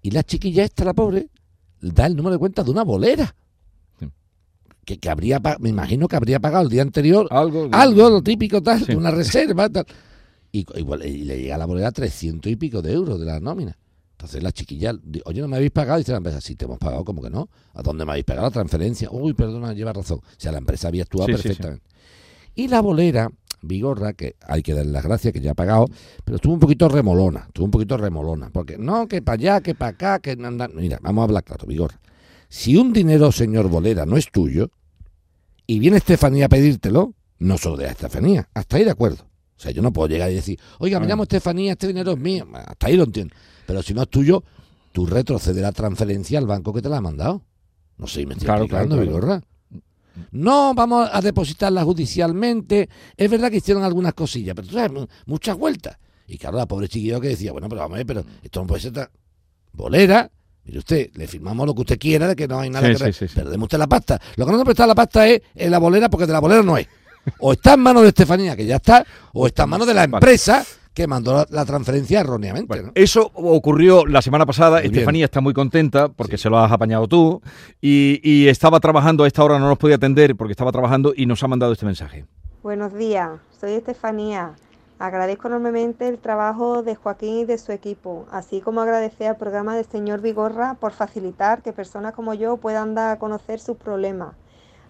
Y 0.01 0.11
la 0.11 0.23
chiquilla 0.23 0.63
esta, 0.63 0.85
la 0.85 0.93
pobre, 0.93 1.27
da 1.81 2.05
el 2.05 2.15
número 2.15 2.33
de 2.33 2.39
cuenta 2.39 2.63
de 2.63 2.71
una 2.71 2.83
bolera. 2.83 3.35
Sí. 3.99 4.07
Que, 4.85 4.97
que 4.99 5.09
habría, 5.09 5.41
me 5.59 5.69
imagino 5.69 6.07
que 6.07 6.15
habría 6.15 6.39
pagado 6.39 6.63
el 6.63 6.69
día 6.69 6.81
anterior 6.81 7.27
Algo. 7.31 7.67
algo, 7.71 8.09
lo 8.09 8.21
típico 8.21 8.61
tal, 8.63 8.85
Sí. 8.85 8.93
una 8.95 9.11
reserva 9.11 9.69
tal. 9.69 9.85
Y, 10.51 10.65
igual, 10.79 11.05
y 11.05 11.23
le 11.23 11.41
llega 11.41 11.55
a 11.55 11.57
la 11.57 11.65
bolera 11.65 11.91
300 11.91 12.51
y 12.51 12.55
pico 12.55 12.81
de 12.81 12.93
euros 12.93 13.19
de 13.19 13.25
la 13.25 13.39
nómina. 13.39 13.77
Entonces 14.11 14.41
la 14.43 14.51
chiquilla, 14.53 14.93
oye, 15.25 15.41
¿no 15.41 15.47
me 15.49 15.57
habéis 15.57 15.71
pagado? 15.71 15.99
Y 15.99 16.01
dice 16.03 16.11
la 16.11 16.19
empresa, 16.19 16.39
sí, 16.39 16.55
te 16.55 16.63
hemos 16.65 16.77
pagado, 16.79 17.03
como 17.03 17.21
que 17.21 17.29
no. 17.29 17.49
¿A 17.73 17.81
dónde 17.81 18.05
me 18.05 18.11
habéis 18.11 18.23
pagado 18.25 18.47
la 18.47 18.51
transferencia? 18.51 19.09
Uy, 19.11 19.33
perdona, 19.33 19.73
lleva 19.73 19.91
razón. 19.91 20.19
O 20.19 20.23
sea, 20.37 20.51
la 20.53 20.59
empresa 20.59 20.87
había 20.87 21.03
actuado 21.03 21.27
Sí, 21.35 21.49
sí, 21.49 21.53
sí. 21.55 21.63
Y 22.55 22.67
la 22.67 22.81
bolera, 22.81 23.29
Vigorra, 23.61 24.13
que 24.13 24.35
hay 24.47 24.61
que 24.61 24.73
darle 24.73 24.91
las 24.91 25.03
gracias, 25.03 25.33
que 25.33 25.39
ya 25.41 25.51
ha 25.51 25.55
pagado, 25.55 25.85
pero 26.23 26.35
estuvo 26.35 26.53
un 26.53 26.59
poquito 26.59 26.87
remolona, 26.89 27.45
estuvo 27.47 27.65
un 27.65 27.71
poquito 27.71 27.97
remolona. 27.97 28.49
Porque 28.51 28.77
no, 28.77 29.07
que 29.07 29.21
para 29.21 29.35
allá, 29.35 29.61
que 29.61 29.73
para 29.75 29.91
acá, 29.91 30.19
que... 30.19 30.35
na- 30.35 30.67
Mira, 30.73 30.99
vamos 31.01 31.21
a 31.21 31.25
hablar 31.25 31.43
claro, 31.43 31.65
Vigorra. 31.65 31.99
Si 32.49 32.75
un 32.77 32.93
dinero, 32.93 33.31
señor 33.31 33.67
bolera, 33.69 34.05
no 34.05 34.17
es 34.17 34.29
tuyo, 34.31 34.69
y 35.65 35.79
viene 35.79 35.97
Estefanía 35.97 36.45
a 36.45 36.49
pedírtelo, 36.49 37.13
no 37.39 37.57
solo 37.57 37.77
de 37.77 37.87
Estefanía, 37.87 38.47
hasta 38.53 38.77
ahí 38.77 38.83
de 38.83 38.91
acuerdo. 38.91 39.23
O 39.57 39.59
sea, 39.63 39.71
yo 39.71 39.81
no 39.81 39.93
puedo 39.93 40.09
llegar 40.09 40.29
y 40.29 40.35
decir, 40.35 40.59
oiga, 40.79 40.99
me 40.99 41.07
llamo 41.07 41.23
Estefanía, 41.23 41.71
este 41.71 41.87
dinero 41.87 42.11
es 42.11 42.19
mío. 42.19 42.45
Hasta 42.53 42.87
ahí 42.87 42.97
lo 42.97 43.05
entiendo. 43.05 43.33
Pero 43.65 43.81
si 43.81 43.93
no 43.93 44.01
es 44.03 44.09
tuyo, 44.09 44.43
tú 44.91 45.05
retrocedes 45.05 45.61
la 45.61 45.71
transferencia 45.71 46.37
al 46.37 46.45
banco 46.47 46.73
que 46.73 46.81
te 46.81 46.89
la 46.89 46.97
ha 46.97 47.01
mandado. 47.01 47.41
No 47.97 48.07
sé, 48.07 48.25
me 48.25 48.33
estoy 48.33 48.45
Claro, 48.45 48.63
explicando, 48.65 48.95
claro, 48.97 49.09
claro. 49.11 49.21
Vigorra. 49.21 49.43
No, 50.31 50.73
vamos 50.73 51.09
a 51.11 51.21
depositarla 51.21 51.83
judicialmente. 51.83 52.89
Es 53.17 53.29
verdad 53.29 53.49
que 53.51 53.57
hicieron 53.57 53.83
algunas 53.83 54.13
cosillas, 54.13 54.55
pero 54.55 54.67
tú 54.67 54.73
sabes, 54.75 54.91
mu- 54.91 55.07
muchas 55.25 55.57
vueltas. 55.57 55.97
Y 56.27 56.37
claro, 56.37 56.57
la 56.57 56.65
pobre 56.67 56.87
chiquillo 56.87 57.19
que 57.19 57.29
decía, 57.29 57.51
bueno, 57.51 57.67
pero 57.69 57.81
vamos 57.81 57.95
a 57.95 57.97
ver, 57.97 58.05
pero 58.05 58.23
esto 58.41 58.61
no 58.61 58.67
puede 58.67 58.81
ser 58.81 58.93
tan... 58.93 59.07
Bolera, 59.73 60.29
mire 60.65 60.79
usted, 60.79 61.09
le 61.15 61.27
firmamos 61.27 61.65
lo 61.65 61.73
que 61.73 61.81
usted 61.81 61.99
quiera, 61.99 62.27
de 62.27 62.35
que 62.35 62.47
no 62.47 62.59
hay 62.59 62.69
nada 62.69 62.87
Sí, 62.87 63.03
que... 63.03 63.13
sí, 63.13 63.27
sí, 63.27 63.41
deme 63.41 63.63
usted 63.63 63.77
la 63.77 63.87
pasta. 63.87 64.19
Lo 64.35 64.45
que 64.45 64.51
no 64.51 64.59
te 64.59 64.65
presta 64.65 64.85
la 64.87 64.95
pasta 64.95 65.27
es 65.27 65.41
en 65.55 65.71
la 65.71 65.79
bolera, 65.79 66.09
porque 66.09 66.25
de 66.27 66.33
la 66.33 66.39
bolera 66.39 66.61
no 66.63 66.77
es. 66.77 66.87
O 67.39 67.53
está 67.53 67.73
en 67.73 67.79
manos 67.79 68.03
de 68.03 68.09
Estefanía, 68.09 68.55
que 68.55 68.65
ya 68.65 68.75
está, 68.75 69.05
o 69.33 69.47
está 69.47 69.63
en 69.63 69.69
manos 69.69 69.87
de 69.87 69.93
la 69.93 70.03
empresa 70.03 70.65
que 70.93 71.07
mandó 71.07 71.33
la, 71.33 71.47
la 71.49 71.65
transferencia 71.65 72.19
erróneamente. 72.19 72.67
Bueno, 72.67 72.83
¿no? 72.87 72.91
eso 72.95 73.31
ocurrió 73.33 74.05
la 74.05 74.21
semana 74.21 74.45
pasada. 74.45 74.77
Muy 74.77 74.81
bien. 74.83 74.93
Estefanía 74.95 75.25
está 75.25 75.41
muy 75.41 75.53
contenta 75.53 76.09
porque 76.09 76.37
Sí. 76.37 76.43
se 76.43 76.49
lo 76.49 76.59
has 76.59 76.71
apañado 76.71 77.07
tú. 77.07 77.41
Y, 77.81 78.19
y 78.23 78.47
estaba 78.47 78.79
trabajando 78.79 79.23
a 79.23 79.27
esta 79.27 79.43
hora, 79.43 79.59
no 79.59 79.67
nos 79.67 79.77
podía 79.77 79.95
atender 79.95 80.35
porque 80.35 80.51
estaba 80.51 80.71
trabajando 80.71 81.13
y 81.15 81.25
nos 81.25 81.41
ha 81.43 81.47
mandado 81.47 81.73
este 81.73 81.85
mensaje. 81.85 82.25
Buenos 82.61 82.93
días, 82.93 83.31
soy 83.59 83.73
Estefanía. 83.73 84.51
Agradezco 84.99 85.47
enormemente 85.49 86.07
el 86.07 86.17
trabajo 86.17 86.81
de 86.83 86.95
Joaquín 86.95 87.39
y 87.39 87.45
de 87.45 87.57
su 87.57 87.71
equipo, 87.73 88.25
así 88.31 88.61
como 88.61 88.79
agradecer 88.79 89.27
al 89.27 89.35
programa 89.37 89.75
del 89.75 89.85
señor 89.85 90.21
Vigorra 90.21 90.75
por 90.79 90.93
facilitar 90.93 91.61
que 91.61 91.73
personas 91.73 92.13
como 92.13 92.33
yo 92.35 92.55
puedan 92.57 92.93
dar 92.95 93.09
a 93.09 93.19
conocer 93.19 93.59
sus 93.59 93.75
problemas. 93.75 94.35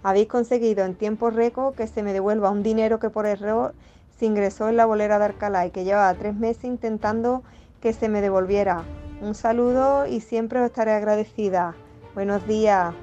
Habéis 0.03 0.27
conseguido 0.27 0.83
en 0.86 0.95
tiempo 0.95 1.29
récord 1.31 1.74
que 1.75 1.88
se 1.88 2.03
me 2.03 2.13
devuelva 2.13 2.51
un 2.51 2.62
dinero 2.62 3.00
que 3.00 3.10
por 3.10 3.25
error 3.25 3.74
se 4.23 4.27
ingresó 4.27 4.69
en 4.69 4.77
la 4.77 4.85
bolera 4.85 5.19
de 5.19 5.25
Alcalá 5.25 5.65
y 5.67 5.71
que 5.71 5.83
llevaba 5.83 6.13
tres 6.13 6.33
meses 6.33 6.63
intentando 6.63 7.43
que 7.81 7.91
se 7.91 8.07
me 8.07 8.21
devolviera. 8.21 8.83
Un 9.19 9.35
saludo 9.35 10.07
y 10.07 10.21
siempre 10.21 10.61
os 10.61 10.65
estaré 10.67 10.93
agradecida. 10.93 11.75
Buenos 12.15 12.47
días. 12.47 12.93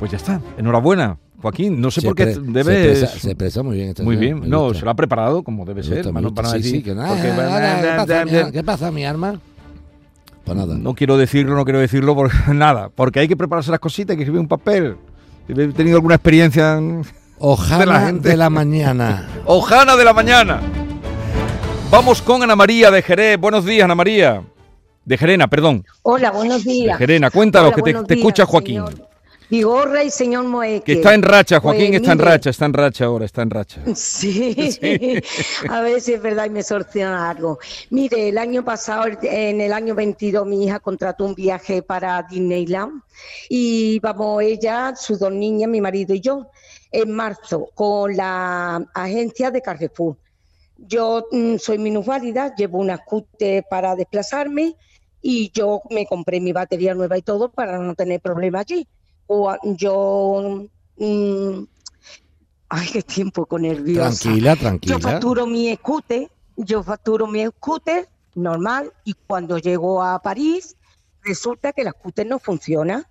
Pues 0.00 0.10
ya 0.10 0.16
está. 0.16 0.40
Enhorabuena, 0.58 1.16
Joaquín. 1.40 1.80
No 1.80 1.92
sé 1.92 2.02
por 2.02 2.16
qué 2.16 2.24
pre- 2.24 2.34
se 2.34 2.40
debes. 2.40 3.02
expresa, 3.02 3.18
se 3.20 3.30
expresa 3.30 3.62
muy 3.62 3.76
bien. 3.76 3.90
esta 3.90 4.02
Muy 4.02 4.16
bien. 4.16 4.40
me 4.40 4.48
No, 4.48 4.64
gusta. 4.64 4.80
se 4.80 4.84
lo 4.84 4.90
ha 4.90 4.94
preparado 4.94 5.44
como 5.44 5.64
debe 5.64 5.82
Me 5.82 5.86
ser. 5.86 5.98
gusta, 5.98 6.08
me 6.08 6.14
para 6.14 6.22
no- 6.22 6.28
gusta. 6.30 6.42
para 6.42 6.48
no 6.48 6.54
Sí, 6.54 6.62
decir- 6.62 6.76
sí, 6.78 6.82
que 6.82 6.94
nada, 6.96 7.08
porque- 7.10 7.28
nada, 7.28 7.80
¿qué, 7.80 7.96
pasa, 7.96 8.24
mi, 8.24 8.50
¿Qué 8.52 8.64
pasa, 8.64 8.90
mi 8.90 9.04
arma? 9.04 9.40
Pues 10.44 10.56
nada. 10.58 10.74
No 10.76 10.94
quiero 10.94 11.16
decirlo, 11.16 11.54
no 11.54 11.62
quiero 11.64 11.78
decirlo 11.78 12.16
por 12.16 12.30
nada. 12.52 12.90
Porque 12.92 13.20
hay 13.20 13.28
que 13.28 13.36
prepararse 13.36 13.70
las 13.70 13.78
cositas, 13.78 14.10
hay 14.14 14.16
que 14.16 14.22
escribir 14.24 14.40
un 14.40 14.48
papel. 14.48 14.96
He 15.46 15.68
tenido 15.68 15.98
alguna 15.98 16.16
experiencia. 16.16 16.78
en- 16.78 17.04
Ojana 17.38 17.78
de 17.78 17.80
de 17.80 17.86
la 17.86 17.98
la, 18.00 18.06
gente. 18.06 18.50
mañana. 18.50 19.28
Ojana 19.46 19.96
de 19.96 20.04
la 20.04 20.12
mañana. 20.12 20.60
Vamos 21.90 22.22
con 22.22 22.42
Ana 22.42 22.56
María 22.56 22.90
de 22.90 23.02
Jerez. 23.02 23.38
Buenos 23.38 23.64
días, 23.64 23.84
Ana 23.84 23.94
María. 23.94 24.42
De 25.04 25.18
Jerena, 25.18 25.48
perdón. 25.48 25.84
Hola, 26.02 26.30
buenos 26.30 26.64
De 26.64 26.72
días. 26.72 26.98
Jerena. 26.98 27.30
Cuéntanos, 27.30 27.72
Hola, 27.72 27.76
que 27.76 27.82
te, 27.82 27.92
te 27.92 28.14
días, 28.14 28.18
escucha 28.18 28.46
Joaquín. 28.46 28.86
señor. 28.86 29.08
Vigorra 29.50 30.02
y 30.02 30.10
señor 30.10 30.44
Moeque. 30.44 30.82
Que 30.84 30.92
está 30.94 31.12
en 31.14 31.22
racha, 31.22 31.60
Joaquín 31.60 31.88
Pues, 31.88 32.00
está 32.00 32.12
en 32.12 32.18
mire, 32.18 32.30
racha, 32.30 32.50
está 32.50 32.64
en 32.64 32.72
racha 32.72 33.04
ahora, 33.04 33.24
está 33.26 33.42
en 33.42 33.50
racha. 33.50 33.82
Sí, 33.94 34.56
a 35.68 35.80
ver 35.82 36.00
si 36.00 36.14
es 36.14 36.22
verdad 36.22 36.46
y 36.46 36.50
me 36.50 36.62
soluciona 36.62 37.28
algo. 37.30 37.58
Mire, 37.90 38.30
el 38.30 38.38
año 38.38 38.64
pasado, 38.64 39.04
en 39.22 39.60
el 39.60 39.72
año 39.74 39.94
22, 39.94 40.46
mi 40.46 40.64
hija 40.64 40.80
contrató 40.80 41.26
un 41.26 41.34
viaje 41.34 41.82
para 41.82 42.22
Disneyland 42.22 43.02
y 43.50 43.98
vamos 44.00 44.42
ella, 44.42 44.94
sus 44.96 45.18
dos 45.18 45.30
niñas, 45.30 45.68
mi 45.68 45.80
marido 45.82 46.14
y 46.14 46.20
yo, 46.20 46.46
en 46.94 47.10
marzo 47.10 47.70
con 47.74 48.16
la 48.16 48.76
agencia 48.94 49.50
de 49.50 49.60
Carrefour. 49.60 50.16
Yo 50.78 51.26
mm, 51.30 51.56
soy 51.56 51.78
minusválida, 51.78 52.54
llevo 52.54 52.78
una 52.78 52.96
scooter 52.98 53.64
para 53.68 53.96
desplazarme 53.96 54.76
y 55.20 55.50
yo 55.52 55.82
me 55.90 56.06
compré 56.06 56.40
mi 56.40 56.52
batería 56.52 56.94
nueva 56.94 57.18
y 57.18 57.22
todo 57.22 57.50
para 57.50 57.78
no 57.78 57.94
tener 57.96 58.20
problema 58.20 58.60
allí. 58.60 58.86
O, 59.26 59.56
yo... 59.76 60.66
mm, 60.96 61.64
ay, 62.68 62.88
qué 62.92 63.02
tiempo 63.02 63.44
con 63.46 63.62
nerviosa. 63.62 64.22
Tranquila, 64.22 64.54
Yo 64.54 64.60
tranquila. 64.60 64.98
facturo 65.00 65.46
mi 65.46 65.74
scooter, 65.74 66.30
yo 66.56 66.82
facturo 66.84 67.26
mi 67.26 67.44
scooter 67.46 68.08
normal 68.36 68.92
y 69.04 69.14
cuando 69.14 69.58
llego 69.58 70.00
a 70.00 70.20
París 70.20 70.76
resulta 71.22 71.72
que 71.72 71.82
la 71.82 71.90
scooter 71.90 72.26
no 72.26 72.38
funciona. 72.38 73.08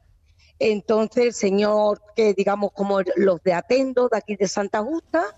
Entonces 0.65 1.25
el 1.25 1.33
señor 1.33 2.01
que 2.15 2.33
digamos 2.33 2.71
como 2.71 3.01
los 3.17 3.43
de 3.43 3.51
Atendo 3.51 4.07
de 4.07 4.17
aquí 4.17 4.37
de 4.37 4.47
Santa 4.47 4.81
Justa 4.81 5.37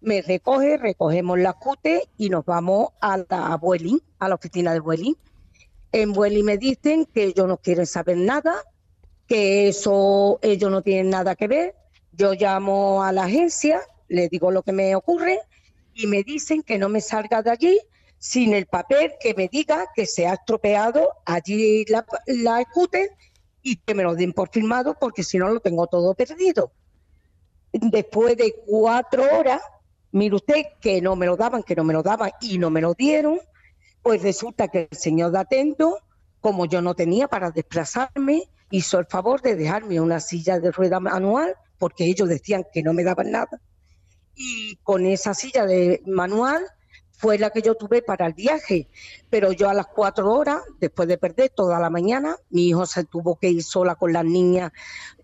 me 0.00 0.22
recoge, 0.22 0.78
recogemos 0.78 1.38
la 1.38 1.52
scooter 1.52 2.02
y 2.16 2.30
nos 2.30 2.46
vamos 2.46 2.88
a 3.02 3.18
la 3.18 3.60
a 4.18 4.28
la 4.28 4.34
oficina 4.34 4.72
de 4.72 4.80
Vueling. 4.80 5.14
En 5.92 6.14
Vueling 6.14 6.46
me 6.46 6.56
dicen 6.56 7.04
que 7.04 7.24
ellos 7.24 7.46
no 7.46 7.58
quieren 7.58 7.84
saber 7.84 8.16
nada, 8.16 8.54
que 9.26 9.68
eso 9.68 10.38
ellos 10.40 10.70
no 10.70 10.80
tienen 10.80 11.10
nada 11.10 11.34
que 11.34 11.48
ver. 11.48 11.74
Yo 12.12 12.32
llamo 12.32 13.04
a 13.04 13.12
la 13.12 13.24
agencia, 13.24 13.82
les 14.08 14.30
digo 14.30 14.50
lo 14.50 14.62
que 14.62 14.72
me 14.72 14.96
ocurre 14.96 15.38
y 15.92 16.06
me 16.06 16.22
dicen 16.22 16.62
que 16.62 16.78
no 16.78 16.88
me 16.88 17.02
salga 17.02 17.42
de 17.42 17.50
allí 17.50 17.78
sin 18.16 18.54
el 18.54 18.64
papel 18.64 19.12
que 19.20 19.34
me 19.34 19.48
diga 19.48 19.84
que 19.94 20.06
se 20.06 20.26
ha 20.26 20.32
estropeado 20.32 21.10
allí 21.26 21.84
la, 21.88 22.06
la 22.26 22.62
y 23.62 23.76
que 23.76 23.94
me 23.94 24.02
lo 24.02 24.14
den 24.14 24.32
por 24.32 24.50
firmado 24.50 24.96
porque 24.98 25.22
si 25.22 25.38
no 25.38 25.48
lo 25.48 25.60
tengo 25.60 25.86
todo 25.86 26.14
perdido. 26.14 26.72
Después 27.72 28.36
de 28.36 28.54
cuatro 28.66 29.24
horas, 29.38 29.62
mire 30.10 30.36
usted 30.36 30.64
que 30.80 31.00
no 31.00 31.16
me 31.16 31.26
lo 31.26 31.36
daban, 31.36 31.62
que 31.62 31.76
no 31.76 31.84
me 31.84 31.94
lo 31.94 32.02
daban 32.02 32.32
y 32.40 32.58
no 32.58 32.70
me 32.70 32.80
lo 32.80 32.94
dieron, 32.94 33.40
pues 34.02 34.22
resulta 34.22 34.68
que 34.68 34.88
el 34.90 34.98
señor 34.98 35.30
de 35.30 35.38
Atento, 35.38 35.98
como 36.40 36.66
yo 36.66 36.82
no 36.82 36.94
tenía 36.94 37.28
para 37.28 37.50
desplazarme, 37.50 38.48
hizo 38.70 38.98
el 38.98 39.06
favor 39.06 39.40
de 39.40 39.54
dejarme 39.54 40.00
una 40.00 40.20
silla 40.20 40.58
de 40.58 40.72
rueda 40.72 40.98
manual 40.98 41.54
porque 41.78 42.04
ellos 42.04 42.28
decían 42.28 42.66
que 42.72 42.82
no 42.82 42.92
me 42.92 43.04
daban 43.04 43.30
nada. 43.30 43.60
Y 44.34 44.76
con 44.82 45.06
esa 45.06 45.34
silla 45.34 45.66
de 45.66 46.02
manual 46.06 46.64
fue 47.22 47.38
la 47.38 47.50
que 47.50 47.62
yo 47.62 47.76
tuve 47.76 48.02
para 48.02 48.26
el 48.26 48.34
viaje. 48.34 48.88
Pero 49.30 49.52
yo 49.52 49.70
a 49.70 49.74
las 49.74 49.86
cuatro 49.86 50.32
horas, 50.32 50.60
después 50.80 51.06
de 51.06 51.18
perder 51.18 51.50
toda 51.50 51.78
la 51.78 51.88
mañana, 51.88 52.36
mi 52.50 52.66
hijo 52.66 52.84
se 52.84 53.04
tuvo 53.04 53.36
que 53.36 53.48
ir 53.48 53.62
sola 53.62 53.94
con 53.94 54.12
las 54.12 54.24
niñas 54.24 54.72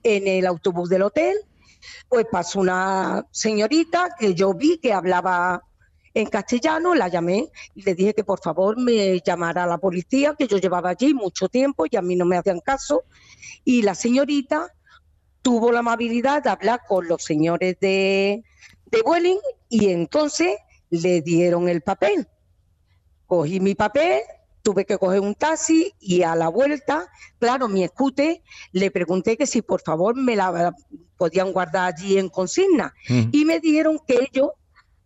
en 0.05 0.29
el 0.29 0.47
autobús 0.47 0.89
del 0.89 1.03
hotel. 1.03 1.37
Pues 2.09 2.27
pasó 2.31 2.61
una 2.61 3.27
señorita 3.33 4.11
que 4.17 4.35
yo 4.35 4.55
vi 4.55 4.79
que 4.79 4.93
hablaba 4.93 5.65
en 6.15 6.27
castellano, 6.27 6.95
la 6.95 7.09
llamé 7.09 7.51
y 7.75 7.83
le 7.83 7.97
dije 7.97 8.15
que 8.15 8.23
por 8.23 8.41
favor 8.41 8.79
me 8.79 9.21
llamara 9.21 9.65
a 9.65 9.67
la 9.67 9.79
policía, 9.79 10.37
que 10.39 10.47
yo 10.47 10.59
llevaba 10.59 10.91
allí 10.91 11.15
mucho 11.15 11.49
tiempo 11.49 11.85
y 11.91 11.97
a 11.97 12.03
mí 12.03 12.15
no 12.15 12.25
me 12.25 12.37
hacían 12.37 12.61
caso. 12.61 13.03
Y 13.65 13.83
la 13.83 13.97
señorita 13.97 14.73
tuvo 15.43 15.73
la 15.73 15.81
amabilidad 15.81 16.45
de 16.45 16.51
hablar 16.51 16.83
con 16.87 17.09
los 17.09 17.25
señores 17.25 17.77
de, 17.81 18.45
de 18.87 19.03
Vueling 19.03 19.41
y 19.69 19.89
entonces 19.91 20.59
le 20.91 21.21
dieron 21.23 21.69
el 21.69 21.83
papel. 21.83 22.29
Cogí 23.27 23.61
mi 23.61 23.75
papel, 23.75 24.23
tuve 24.63 24.85
que 24.85 24.99
coger 24.99 25.21
un 25.21 25.35
taxi 25.35 25.95
y 26.01 26.23
a 26.23 26.35
la 26.35 26.49
vuelta, 26.49 27.11
claro, 27.39 27.69
mi 27.69 27.87
scooter, 27.87 28.43
le 28.73 28.91
pregunté 28.91 29.37
que 29.37 29.47
si 29.47 29.63
por 29.63 29.81
favor 29.83 30.15
me 30.15 30.37
la 30.37 30.75
podían 31.17 31.53
guardar 31.53 31.95
allí 31.95 32.19
en 32.19 32.29
consigna 32.29 32.95
y 33.33 33.45
me 33.45 33.61
dijeron 33.61 33.99
que 34.07 34.29
ellos 34.31 34.51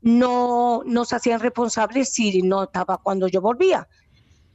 no, 0.01 0.83
no 0.85 1.05
se 1.05 1.17
hacían 1.17 1.41
responsables 1.41 2.09
si 2.11 2.43
no 2.43 2.65
estaba 2.65 2.99
cuando 2.99 3.29
yo 3.29 3.41
volvía. 3.41 3.89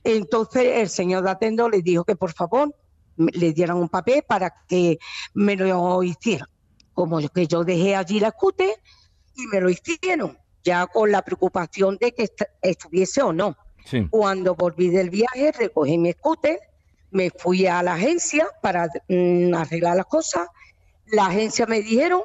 Entonces 0.04 0.64
el 0.76 0.90
señor 0.90 1.24
de 1.24 1.32
Atendo 1.32 1.70
le 1.70 1.82
dijo 1.82 2.04
que 2.04 2.16
por 2.16 2.34
favor 2.34 2.74
le 3.18 3.54
dieran 3.54 3.78
un 3.78 3.90
papel 3.90 4.24
para 4.28 4.54
que 4.68 5.00
me 5.34 5.56
lo 5.56 6.04
hicieran. 6.04 6.48
Como 6.94 7.20
que 7.30 7.48
yo 7.48 7.64
dejé 7.64 7.96
allí 7.96 8.20
la 8.20 8.32
scooter 8.32 8.76
y 9.36 9.48
me 9.48 9.62
lo 9.62 9.70
hicieron, 9.70 10.38
ya 10.64 10.88
con 10.88 11.12
la 11.12 11.22
preocupación 11.22 11.98
de 11.98 12.14
que 12.14 12.24
est- 12.24 12.42
estuviese 12.62 13.22
o 13.22 13.32
no. 13.34 13.56
Sí. 13.86 14.08
Cuando 14.10 14.56
volví 14.56 14.90
del 14.90 15.10
viaje, 15.10 15.52
recogí 15.54 15.98
mi 15.98 16.12
scooter, 16.12 16.60
me 17.12 17.30
fui 17.30 17.68
a 17.68 17.82
la 17.84 17.94
agencia 17.94 18.48
para 18.62 18.90
mm, 19.08 19.54
arreglar 19.56 19.96
las 19.98 20.06
cosas. 20.08 20.48
La 21.06 21.28
agencia 21.28 21.66
me 21.66 21.82
dijeron 21.82 22.22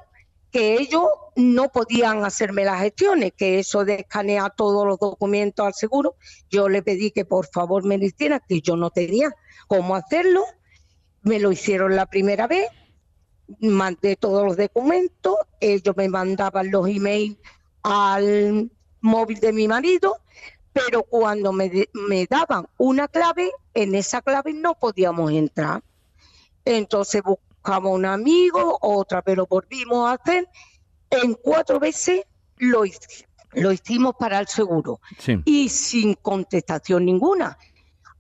que 0.50 0.74
ellos 0.74 1.04
no 1.36 1.70
podían 1.70 2.24
hacerme 2.24 2.64
las 2.64 2.80
gestiones, 2.82 3.32
que 3.36 3.58
eso 3.60 3.84
de 3.84 3.94
escanear 3.94 4.52
todos 4.56 4.86
los 4.86 4.98
documentos 4.98 5.64
al 5.64 5.72
seguro, 5.72 6.16
yo 6.50 6.68
le 6.68 6.82
pedí 6.82 7.10
que 7.10 7.24
por 7.24 7.46
favor 7.46 7.84
me 7.84 7.96
lo 7.96 8.04
hicieran, 8.04 8.42
que 8.46 8.60
yo 8.60 8.76
no 8.76 8.90
tenía 8.90 9.34
cómo 9.68 9.94
hacerlo. 9.96 10.44
Me 11.22 11.38
lo 11.38 11.52
hicieron 11.52 11.94
la 11.96 12.06
primera 12.06 12.48
vez, 12.48 12.66
mandé 13.60 14.16
todos 14.16 14.44
los 14.44 14.56
documentos, 14.56 15.36
ellos 15.60 15.96
me 15.96 16.08
mandaban 16.08 16.70
los 16.70 16.88
emails 16.88 17.36
al 17.82 18.70
móvil 19.00 19.40
de 19.40 19.52
mi 19.52 19.68
marido, 19.68 20.18
pero 20.72 21.02
cuando 21.02 21.52
me, 21.52 21.88
me 21.92 22.26
daban 22.26 22.66
una 22.78 23.08
clave, 23.08 23.50
en 23.74 23.94
esa 23.94 24.22
clave 24.22 24.52
no 24.52 24.74
podíamos 24.78 25.30
entrar. 25.32 25.82
Entonces 26.64 27.22
buscamos 27.22 27.92
un 27.92 28.06
amigo, 28.06 28.78
otra 28.80 29.20
vez 29.22 29.36
lo 29.36 29.46
volvimos 29.46 30.08
a 30.08 30.12
hacer. 30.14 30.48
En 31.10 31.34
cuatro 31.34 31.78
veces 31.80 32.24
lo, 32.56 32.84
lo 33.52 33.72
hicimos 33.72 34.14
para 34.18 34.38
el 34.38 34.46
seguro 34.48 35.00
Sí. 35.18 35.40
y 35.44 35.68
sin 35.68 36.14
contestación 36.14 37.04
ninguna. 37.04 37.58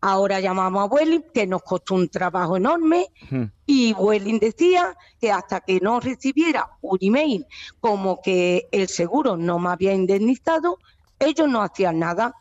Ahora 0.04 0.40
llamamos 0.40 0.82
a 0.82 0.86
Vueling, 0.88 1.22
que 1.32 1.46
nos 1.46 1.62
costó 1.62 1.94
un 1.94 2.08
trabajo 2.08 2.56
enorme, 2.56 3.06
Mm. 3.30 3.44
y 3.66 3.92
Vueling 3.94 4.40
decía 4.40 4.96
que 5.20 5.30
hasta 5.30 5.60
que 5.60 5.78
no 5.80 6.00
recibiera 6.00 6.68
un 6.80 6.98
email 7.00 7.46
como 7.80 8.20
que 8.20 8.68
el 8.72 8.88
seguro 8.88 9.36
no 9.36 9.60
me 9.60 9.70
había 9.70 9.94
indemnizado, 9.94 10.78
ellos 11.20 11.48
no 11.48 11.62
hacían 11.62 12.00
nada. 12.00 12.34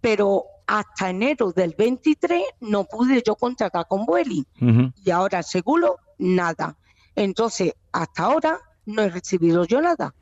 Pero 0.00 0.44
hasta 0.68 1.10
enero 1.10 1.50
del 1.50 1.74
23 1.76 2.40
no 2.60 2.84
pude 2.84 3.20
yo 3.26 3.34
contratar 3.34 3.86
con 3.88 4.06
Vueling 4.06 4.44
Ujú. 4.60 4.92
y 5.04 5.10
ahora 5.10 5.38
el 5.38 5.44
seguro 5.44 5.96
nada. 6.18 6.76
Entonces, 7.16 7.72
hasta 7.90 8.22
ahora 8.22 8.60
no 8.86 9.02
he 9.02 9.08
recibido 9.10 9.64
yo 9.64 9.80
nada. 9.80 10.14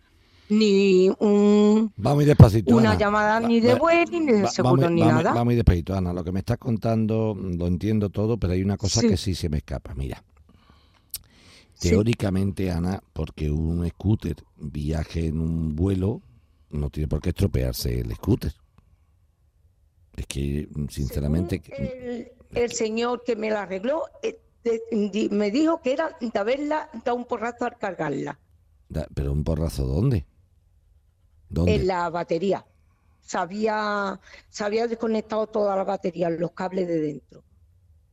Ni 0.49 1.09
un- 1.19 1.93
Va 2.05 2.15
muy 2.15 2.25
despacito. 2.25 2.77
una 2.77 2.91
Ana. 2.91 2.99
llamada 2.99 3.41
Va- 3.41 3.49
ni 3.49 3.59
de 3.61 3.75
Vueling, 3.75 4.27
ni 4.27 4.33
de 4.33 4.43
va- 4.43 4.49
seguro, 4.51 4.83
va 4.83 4.89
muy- 4.91 5.01
ni 5.01 5.07
nada. 5.07 5.33
Va 5.35 5.45
muy 5.45 5.55
despacito, 5.57 5.95
Ana. 5.95 6.13
Lo 6.13 6.23
que 6.23 6.31
me 6.33 6.39
estás 6.41 6.59
contando 6.59 7.35
mm, 7.35 7.55
lo 7.57 7.67
entiendo 7.67 8.11
todo, 8.11 8.39
pero 8.39 8.53
hay 8.53 8.63
una 8.63 8.77
cosa 8.77 9.01
Sí. 9.01 9.09
que 9.09 9.17
sí 9.17 9.35
se 9.35 9.49
me 9.49 9.57
escapa. 9.59 9.95
Mira, 9.95 10.23
Sí. 11.75 11.91
teóricamente, 11.91 12.71
Ana, 12.71 13.03
porque 13.13 13.51
un 13.51 13.87
scooter 13.89 14.37
viaje 14.57 15.27
en 15.27 15.41
un 15.41 15.75
vuelo, 15.75 16.23
no 16.71 16.91
tiene 16.91 17.09
por 17.09 17.21
qué 17.21 17.31
estropearse 17.31 18.01
el 18.01 18.15
scooter. 18.15 18.53
Es 20.17 20.27
que, 20.27 20.69
mm, 20.75 20.87
sinceramente, 20.89 21.61
Según 21.65 21.87
el, 21.87 22.29
el 22.55 22.73
señor 22.73 23.23
que 23.25 23.37
me 23.37 23.51
la 23.51 23.63
arregló 23.63 24.03
eh, 24.23 24.39
de- 24.65 25.29
me 25.31 25.51
dijo 25.51 25.81
que 25.83 25.93
era 25.93 26.17
de 26.21 26.39
haberla 26.39 26.89
dado 27.05 27.17
un 27.17 27.25
porrazo 27.25 27.67
al 27.67 27.77
cargarla 27.79 28.39
da- 28.89 29.07
pero 29.15 29.33
un 29.33 29.45
porrazo, 29.45 29.85
¿dónde? 29.87 30.25
¿Dónde? 31.49 31.75
en 31.77 31.87
la 31.87 32.09
batería. 32.11 32.65
Se 33.21 33.39
había, 33.39 34.21
se 34.49 34.65
había 34.65 34.87
desconectado 34.87 35.47
toda 35.49 35.75
la 35.77 35.85
batería, 35.85 36.31
los 36.31 36.53
cables 36.53 36.87
de 36.87 37.01
dentro. 37.01 37.43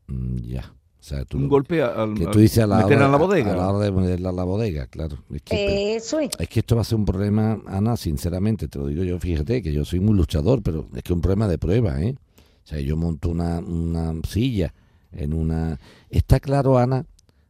Mm, 0.07 0.37
ya. 0.37 0.73
O 0.99 1.05
sea, 1.05 1.25
tú 1.25 1.37
Un 1.37 1.49
golpe 1.49 1.83
al, 1.83 2.13
que 2.13 2.25
tú 2.27 2.39
dices 2.39 2.63
a 2.63 2.67
la, 2.67 2.77
meterla 2.77 2.95
hora, 2.95 3.05
en 3.07 3.11
la 3.11 3.17
a- 3.17 3.19
bodega. 3.19 3.53
a 3.53 3.55
la 3.57 3.69
hora 3.71 3.85
de 3.85 3.91
ponerla 3.91 4.29
en 4.29 4.35
la 4.37 4.43
bodega, 4.45 4.87
claro. 4.87 5.17
Es 5.33 5.41
que, 5.41 5.55
Eh, 5.55 5.95
Eso 5.97 6.19
es. 6.19 6.29
Es 6.39 6.47
que 6.47 6.61
esto 6.61 6.75
va 6.75 6.81
a 6.81 6.85
ser 6.85 6.97
un 6.97 7.05
problema, 7.05 7.61
Ana, 7.67 7.97
sinceramente, 7.97 8.67
te 8.69 8.79
lo 8.79 8.87
digo 8.87 9.03
yo, 9.03 9.19
fíjate 9.19 9.61
que 9.61 9.73
yo 9.73 9.83
soy 9.83 9.99
muy 9.99 10.15
luchador, 10.15 10.63
pero 10.63 10.87
es 10.95 11.03
que 11.03 11.11
es 11.11 11.15
un 11.15 11.21
problema 11.21 11.47
de 11.49 11.57
prueba, 11.57 12.01
¿eh? 12.01 12.15
O 12.63 12.67
sea, 12.67 12.79
yo 12.79 12.95
monto 12.95 13.29
una, 13.29 13.59
una 13.59 14.13
silla 14.25 14.73
en 15.11 15.33
una... 15.33 15.77
Está 16.09 16.39
claro, 16.39 16.77
Ana, 16.77 17.05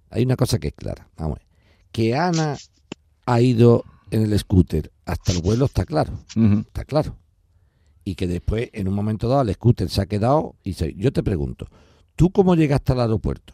hay 0.09 0.23
una 0.23 0.35
cosa 0.35 0.57
que 0.57 0.69
es 0.69 0.73
clara, 0.73 1.07
vamos 1.15 1.37
a 1.37 1.39
ver. 1.39 1.47
Que 1.91 2.15
Ana 2.15 2.57
ha 3.27 3.39
ido 3.39 3.85
en 4.15 4.23
el 4.23 4.37
scooter 4.39 4.91
hasta 5.05 5.31
el 5.31 5.41
vuelo, 5.41 5.65
está 5.65 5.85
claro, 5.85 6.13
está 6.67 6.85
claro. 6.85 7.15
Y 8.05 8.15
que 8.15 8.27
después, 8.27 8.69
en 8.73 8.87
un 8.87 8.93
momento 8.95 9.27
dado, 9.29 9.41
el 9.43 9.53
scooter 9.53 9.89
se 9.89 10.01
ha 10.01 10.05
quedado 10.05 10.55
y 10.63 10.73
se... 10.73 10.93
Yo 10.95 11.11
te 11.13 11.23
pregunto, 11.23 11.67
¿tú 12.15 12.29
cómo 12.31 12.53
llegaste 12.55 12.91
al 12.91 12.99
aeropuerto? 13.01 13.53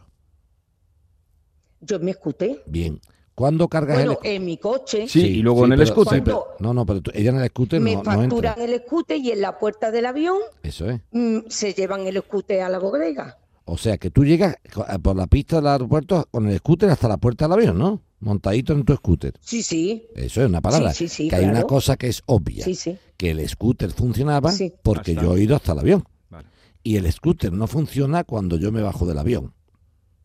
Yo 1.80 1.98
me 2.00 2.12
scooter. 2.12 2.62
Bien. 2.66 3.00
¿Cuándo 3.34 3.68
cargas 3.68 3.96
Bueno, 3.96 4.18
el 4.22 4.32
en 4.36 4.44
mi 4.44 4.58
coche 4.58 5.08
Sí, 5.08 5.20
y 5.38 5.42
luego 5.42 5.64
en 5.64 5.72
el 5.72 5.78
pero- 5.78 5.92
scooter. 5.92 6.18
sí, 6.18 6.22
pero- 6.22 6.44
no, 6.58 6.74
no, 6.74 6.84
pero 6.84 7.00
tú- 7.00 7.10
ella 7.14 7.30
en 7.30 7.38
el 7.38 7.48
scooter 7.48 7.80
me 7.80 7.94
no, 7.94 8.02
no 8.02 8.12
entra. 8.22 8.50
facturan 8.52 8.60
el 8.60 8.80
scooter 8.80 9.16
y 9.16 9.30
en 9.30 9.40
la 9.40 9.58
puerta 9.58 9.90
del 9.90 10.04
avión 10.04 10.36
Eso 10.62 10.90
es. 10.90 11.00
mm, 11.12 11.38
se 11.48 11.72
llevan 11.72 12.06
el 12.06 12.18
scooter 12.20 12.60
a 12.62 12.68
la 12.68 12.78
bodega. 12.78 13.38
O 13.64 13.78
sea, 13.78 13.96
que 13.98 14.10
tú 14.10 14.24
llegas 14.24 14.56
por 15.02 15.16
la 15.16 15.26
pista 15.26 15.56
del 15.56 15.68
aeropuerto 15.68 16.26
con 16.30 16.48
el 16.48 16.58
scooter 16.58 16.90
hasta 16.90 17.08
la 17.08 17.16
puerta 17.16 17.46
del 17.46 17.52
avión, 17.52 17.78
¿no? 17.78 18.02
Montadito 18.20 18.72
en 18.74 18.84
tu 18.84 18.94
scooter. 18.94 19.32
Sí, 19.40 19.62
sí, 19.62 20.06
Eso 20.14 20.42
es 20.42 20.48
una 20.48 20.60
palabra. 20.60 20.92
Sí, 20.92 21.08
sí, 21.08 21.24
sí, 21.24 21.28
que 21.28 21.36
hay 21.36 21.46
una 21.46 21.62
cosa 21.64 21.96
que 21.96 22.08
es 22.08 22.22
obvia. 22.26 22.64
sí, 22.64 22.74
sí. 22.74 22.98
Que 23.16 23.30
el 23.30 23.48
scooter 23.48 23.90
funcionaba 23.90 24.52
Sí. 24.52 24.72
porque 24.82 25.12
Hasta- 25.12 25.22
yo 25.22 25.36
he 25.36 25.42
ido 25.42 25.56
hasta 25.56 25.72
el 25.72 25.78
avión. 25.78 26.04
Vale. 26.28 26.46
Y 26.82 26.96
el 26.96 27.10
scooter 27.10 27.52
no 27.52 27.66
funciona 27.66 28.24
cuando 28.24 28.56
yo 28.58 28.70
me 28.72 28.82
bajo 28.82 29.06
del 29.06 29.18
avión. 29.18 29.54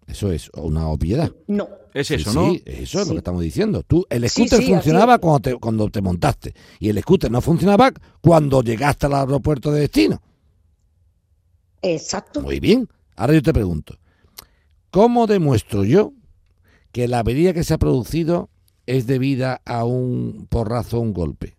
Eso 0.08 0.32
es 0.32 0.50
una 0.54 0.88
obviedad. 0.90 1.32
No, 1.48 1.68
Es 1.94 2.08
Sí, 2.08 2.16
eso, 2.16 2.32
sí, 2.32 2.36
¿no? 2.38 2.52
eso 2.66 2.66
es 2.66 2.94
lo 2.94 3.06
Sí. 3.06 3.12
que 3.12 3.18
estamos 3.18 3.42
diciendo. 3.42 3.82
Tú, 3.84 4.06
el 4.10 4.24
Sí, 4.30 4.30
scooter 4.46 4.60
sí, 4.60 4.68
funcionaba 4.74 5.18
cuando 5.18 5.40
te, 5.40 5.56
cuando 5.56 5.90
te 5.90 6.02
montaste. 6.02 6.54
Y 6.80 6.90
el 6.90 7.00
scooter 7.02 7.32
no 7.32 7.40
funcionaba 7.40 7.94
cuando 8.20 8.62
llegaste 8.62 9.06
al 9.06 9.14
aeropuerto 9.14 9.72
de 9.72 9.80
destino. 9.80 10.22
exacto. 11.82 12.42
Muy 12.42 12.60
bien. 12.60 12.88
Ahora 13.16 13.34
yo 13.34 13.42
te 13.42 13.54
pregunto, 13.54 13.98
¿cómo 14.92 15.26
demuestro 15.28 15.84
yo 15.86 16.12
que 16.96 17.10
la 17.10 17.20
avería 17.20 17.54
que 17.54 17.66
se 17.66 17.74
ha 17.74 17.78
producido 17.78 18.48
es 18.86 19.06
debida 19.06 19.62
a 19.66 19.84
un 19.84 20.48
porrazo 20.50 21.02
un 21.02 21.12
golpe? 21.12 21.58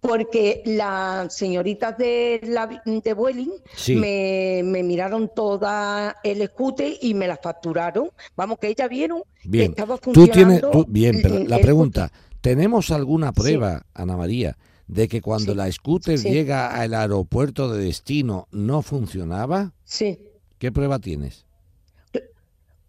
Porque 0.00 0.62
las 0.66 1.34
señoritas 1.34 1.96
de, 1.96 2.38
la, 2.42 2.66
de 2.84 3.14
Vueling 3.14 3.50
Sí. 3.74 3.96
me, 3.96 4.60
me 4.62 4.82
miraron 4.82 5.30
toda 5.34 6.16
el 6.22 6.46
scooter 6.48 6.92
y 7.00 7.14
me 7.14 7.26
la 7.26 7.38
facturaron. 7.38 8.10
Vamos, 8.36 8.58
que 8.58 8.68
ellas 8.68 8.90
vieron 8.90 9.22
que 9.40 9.48
Bien. 9.48 9.70
estaba 9.70 9.96
Tú 9.96 10.12
funcionando. 10.12 10.32
tienes, 10.34 10.60
tú- 10.70 10.84
bien, 10.92 11.20
pero 11.22 11.38
la 11.38 11.58
pregunta, 11.58 12.12
¿tenemos 12.42 12.90
alguna 12.90 13.32
prueba, 13.32 13.86
Ana 13.94 14.18
María, 14.18 14.58
de 14.86 15.08
que 15.08 15.22
cuando 15.22 15.52
Sí. 15.52 15.56
la 15.56 15.72
scooter 15.72 16.18
llega 16.18 16.74
al 16.78 16.92
aeropuerto 16.92 17.72
de 17.72 17.84
destino 17.84 18.48
no 18.50 18.82
funcionaba? 18.82 19.72
Sí, 19.84 20.18
¿Qué 20.58 20.70
prueba 20.70 20.98
tienes? 20.98 21.46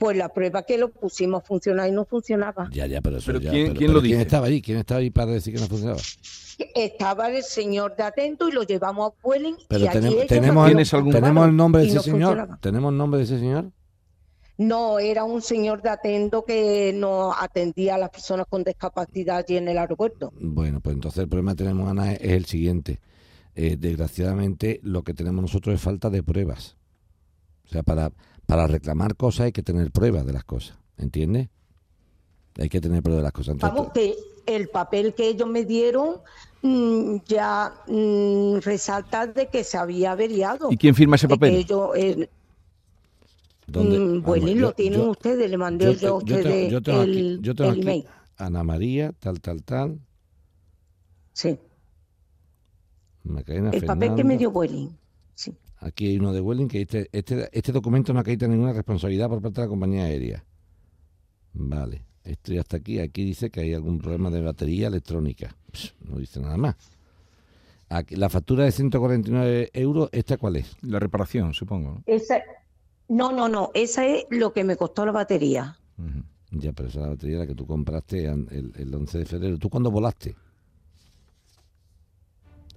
Pues 0.03 0.17
la 0.17 0.27
prueba 0.27 0.63
que 0.63 0.77
lo 0.77 0.89
pusimos 0.91 1.43
a 1.43 1.45
funcionar 1.45 1.87
y 1.87 1.93
no 1.93 2.03
funcionaba. 2.03 2.67
Ya, 2.73 2.87
ya, 2.87 2.99
pero 2.99 3.17
eso 3.19 3.27
Pero 3.27 3.39
ya, 3.39 3.51
¿quién- 3.51 3.67
pero- 3.67 3.77
quién 3.77 3.87
pero 3.91 3.99
lo 3.99 4.01
dice? 4.01 4.21
estaba 4.21 4.47
ahí? 4.47 4.61
¿Quién 4.61 4.77
estaba 4.79 4.99
ahí 4.99 5.09
para 5.11 5.31
decir 5.31 5.53
que 5.53 5.61
no 5.61 5.67
funcionaba? 5.67 6.01
Estaba 6.75 7.29
el 7.29 7.41
señor 7.41 7.95
de 7.95 8.03
atento 8.03 8.49
y 8.49 8.51
lo 8.51 8.63
llevamos 8.63 9.11
a 9.11 9.15
Vueling 9.23 9.55
Pero 9.69 9.85
y 9.85 9.87
tenemos, 10.27 10.65
¿Tienes 10.67 10.93
algún- 10.93 11.13
tenemos 11.13 11.47
el 11.47 11.55
nombre 11.55 11.81
de 11.83 11.87
ese 11.87 11.95
no 11.95 12.01
señor. 12.03 12.19
funcionaba. 12.31 12.59
¿Tenemos 12.61 12.91
el 12.91 12.97
nombre 12.97 13.17
de 13.19 13.23
ese 13.23 13.39
señor? 13.39 13.71
No, 14.57 14.99
era 14.99 15.23
un 15.23 15.41
señor 15.41 15.81
de 15.81 15.89
atento 15.89 16.43
que 16.43 16.91
nos 16.93 17.33
atendía 17.39 17.95
a 17.95 17.97
las 17.97 18.09
personas 18.09 18.45
con 18.49 18.63
discapacidad 18.65 19.37
allí 19.37 19.55
en 19.55 19.69
el 19.69 19.77
aeropuerto. 19.77 20.33
Bueno, 20.39 20.81
pues 20.81 20.95
entonces 20.95 21.19
el 21.23 21.29
problema 21.29 21.53
que 21.53 21.63
tenemos, 21.63 21.89
Ana, 21.89 22.11
es 22.13 22.21
el 22.31 22.45
siguiente. 22.45 22.99
Eh, 23.55 23.77
desgraciadamente, 23.79 24.79
lo 24.83 25.03
que 25.03 25.13
tenemos 25.13 25.41
nosotros 25.41 25.73
es 25.75 25.81
falta 25.81 26.09
de 26.09 26.21
pruebas. 26.23 26.75
O 27.65 27.69
sea, 27.69 27.81
para, 27.83 28.11
para 28.45 28.67
reclamar 28.67 29.15
cosas 29.15 29.45
hay 29.45 29.51
que 29.51 29.63
tener 29.63 29.91
pruebas 29.91 30.25
de 30.25 30.33
las 30.33 30.43
cosas. 30.43 30.77
¿Entiendes? 30.97 31.49
Hay 32.59 32.69
que 32.69 32.79
tener 32.81 33.01
pruebas 33.01 33.21
de 33.21 33.23
las 33.23 33.31
cosas. 33.33 33.53
Entonces, 33.53 33.75
Vamos, 33.77 33.93
que 33.93 34.15
el 34.45 34.69
papel 34.69 35.13
que 35.15 35.27
ellos 35.27 35.47
me 35.49 35.65
dieron 35.65 36.17
mm, 36.61 37.15
ya 37.25 37.73
mm, 37.87 38.57
resalta 38.61 39.25
de 39.27 39.47
que 39.47 39.63
se 39.63 39.77
había 39.77 40.11
averiado. 40.11 40.71
¿Y 40.71 40.77
quién 40.77 40.93
firma 40.95 41.15
ese 41.15 41.27
papel? 41.27 41.55
ellos, 41.55 41.89
eh, 41.95 42.29
¿dónde? 43.67 43.97
mm, 43.99 44.07
Vamos, 44.21 44.23
Vueling 44.25 44.55
yo- 44.57 44.61
lo 44.61 44.73
tienen 44.73 44.99
yo- 45.01 45.09
ustedes, 45.11 45.49
le 45.49 45.57
mandé 45.57 45.85
yo 45.85 45.91
yo, 45.93 45.97
a 45.97 46.01
yo 46.09 46.15
ustedes 46.17 46.43
tengo- 46.43 46.69
yo 46.69 46.81
tengo 46.81 47.01
aquí- 47.01 47.19
el, 47.19 47.41
yo 47.41 47.55
tengo 47.55 47.69
el 47.71 47.75
aquí- 47.79 47.81
email. 47.81 48.05
Ana 48.37 48.63
María, 48.63 49.11
tal, 49.19 49.39
tal, 49.41 49.63
tal. 49.63 49.99
Sí, 51.33 51.57
Macarena 53.23 53.69
el 53.71 53.85
papel 53.85 54.15
que 54.15 54.23
me 54.23 54.37
dio 54.37 54.51
Vueling. 54.51 54.89
Sí. 55.33 55.53
Aquí 55.83 56.07
hay 56.07 56.17
uno 56.17 56.31
de 56.31 56.39
Welling 56.39 56.69
que 56.69 56.81
este, 56.81 57.09
este, 57.11 57.49
este 57.51 57.71
documento 57.73 58.13
no 58.13 58.21
acredita 58.21 58.47
ninguna 58.47 58.71
responsabilidad 58.71 59.27
por 59.27 59.41
parte 59.41 59.59
de 59.59 59.67
la 59.67 59.69
compañía 59.69 60.05
aérea. 60.05 60.43
Vale, 61.53 62.05
esto 62.23 62.53
ya 62.53 62.61
está 62.61 62.77
aquí. 62.77 62.99
Aquí 62.99 63.25
dice 63.25 63.49
que 63.49 63.59
hay 63.59 63.73
algún 63.73 63.99
problema 63.99 64.29
de 64.29 64.41
batería 64.41 64.87
electrónica. 64.87 65.55
Pss, 65.73 65.93
no 66.07 66.19
dice 66.19 66.39
nada 66.39 66.55
más. 66.55 66.75
Aquí, 67.89 68.15
la 68.15 68.29
factura 68.29 68.63
de 68.63 68.71
149 68.71 69.71
euros, 69.73 70.07
¿esta 70.13 70.37
cuál 70.37 70.55
es? 70.55 70.77
La 70.83 70.99
reparación, 70.99 71.53
supongo. 71.53 71.95
¿no? 71.95 72.03
Esa, 72.05 72.41
no, 73.09 73.33
no, 73.33 73.49
no, 73.49 73.71
esa 73.73 74.05
es 74.05 74.25
lo 74.29 74.53
que 74.53 74.63
me 74.63 74.77
costó 74.77 75.05
la 75.05 75.11
batería. 75.11 75.77
Ya, 76.51 76.71
pero 76.71 76.87
esa 76.87 76.99
es 76.99 77.03
la 77.03 77.09
batería 77.09 77.39
la 77.39 77.47
que 77.47 77.55
tú 77.55 77.67
compraste 77.67 78.25
el, 78.25 78.71
el 78.77 78.95
11 78.95 79.17
de 79.17 79.25
febrero. 79.25 79.57
¿Tú 79.57 79.69
cuándo 79.69 79.91
volaste? 79.91 80.33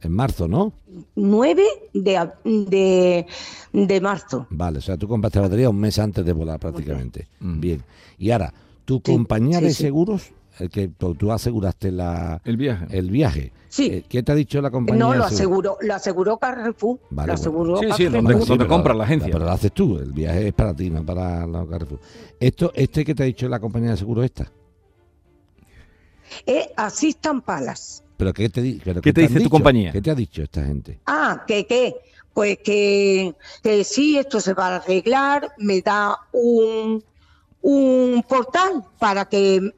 En 0.07 0.12
marzo, 0.12 0.47
¿no? 0.49 0.73
9 1.16 1.62
de, 1.92 2.31
de, 2.45 3.27
de 3.73 4.01
marzo. 4.01 4.47
Vale, 4.51 4.79
o 4.79 4.81
sea, 4.81 4.97
tú 4.97 5.09
compraste 5.09 5.38
la 5.38 5.42
batería 5.47 5.69
un 5.69 5.79
mes 5.81 5.99
antes 5.99 6.25
de 6.25 6.33
volar 6.33 6.59
prácticamente. 6.61 7.29
Mm. 7.40 7.61
Bien. 7.61 7.83
Y 8.19 8.31
ahora, 8.31 8.53
tu 8.85 8.97
Sí, 9.05 9.12
compañía 9.12 9.59
sí, 9.59 9.64
de 9.64 9.71
sí. 9.75 9.83
seguros, 9.83 10.31
el 10.59 10.71
que 10.71 10.88
tú 10.88 11.33
aseguraste 11.33 11.90
la, 11.90 12.40
El 12.45 12.57
viaje. 12.57 12.87
el 12.90 13.11
viaje, 13.11 13.53
Sí. 13.69 13.87
eh, 13.87 14.05
¿qué 14.09 14.23
te 14.23 14.33
ha 14.33 14.35
dicho 14.35 14.62
la 14.62 14.71
compañía? 14.71 15.05
No, 15.05 15.11
de 15.12 15.19
lo 15.19 15.29
seguros? 15.29 15.35
aseguró, 15.75 15.79
lo 15.88 15.95
aseguró 15.95 16.38
Carrefour. 16.38 16.99
Vale, 17.11 17.27
lo 17.27 17.33
aseguró 17.35 17.77
Sí, 17.79 17.85
sí, 17.97 18.05
Carrefour. 18.07 18.47
donde- 18.47 18.66
compra 18.66 18.95
la 18.95 19.05
agencia. 19.05 19.29
Pero 19.31 19.45
lo 19.45 19.51
haces 19.51 19.73
tú, 19.73 19.99
el 19.99 20.12
viaje 20.12 20.49
es 20.49 20.55
para 20.55 20.73
ti, 20.75 20.88
no 20.88 21.05
para 21.05 21.47
la 21.47 21.66
Carrefour. 21.66 21.99
Esto, 22.40 22.73
¿Este 22.75 23.05
que 23.05 23.14
te 23.14 23.25
ha 23.25 23.27
dicho 23.27 23.49
la 23.49 23.59
compañía 23.61 23.90
de 23.90 23.97
seguros 23.97 24.25
esta? 24.25 24.51
Es 26.47 26.69
Assistant 26.77 27.45
Palace. 27.45 28.03
¿Pero 28.16 28.33
qué 28.33 28.48
te, 28.48 28.62
di- 28.62 28.81
pero 28.85 29.00
¿Qué 29.02 29.12
te 29.12 29.20
han 29.22 29.26
dice 29.29 29.35
tu 29.35 29.38
dicho? 29.40 29.50
compañía? 29.50 29.92
¿Qué 29.92 30.00
te 30.00 30.11
ha 30.11 30.14
dicho 30.14 30.42
esta 30.42 30.64
gente? 30.64 30.98
Ah, 31.07 31.44
¿que 31.46 31.66
qué? 31.66 31.94
Pues 32.33 32.59
que, 32.64 33.35
que 33.62 33.85
sí, 33.85 34.18
esto 34.18 34.40
se 34.40 34.52
va 34.55 34.68
a 34.68 34.76
arreglar, 34.76 35.52
me 35.59 35.81
da 35.81 36.16
un, 36.33 37.02
un 37.62 38.24
portal 38.29 38.85
para 38.98 39.24
que 39.26 39.72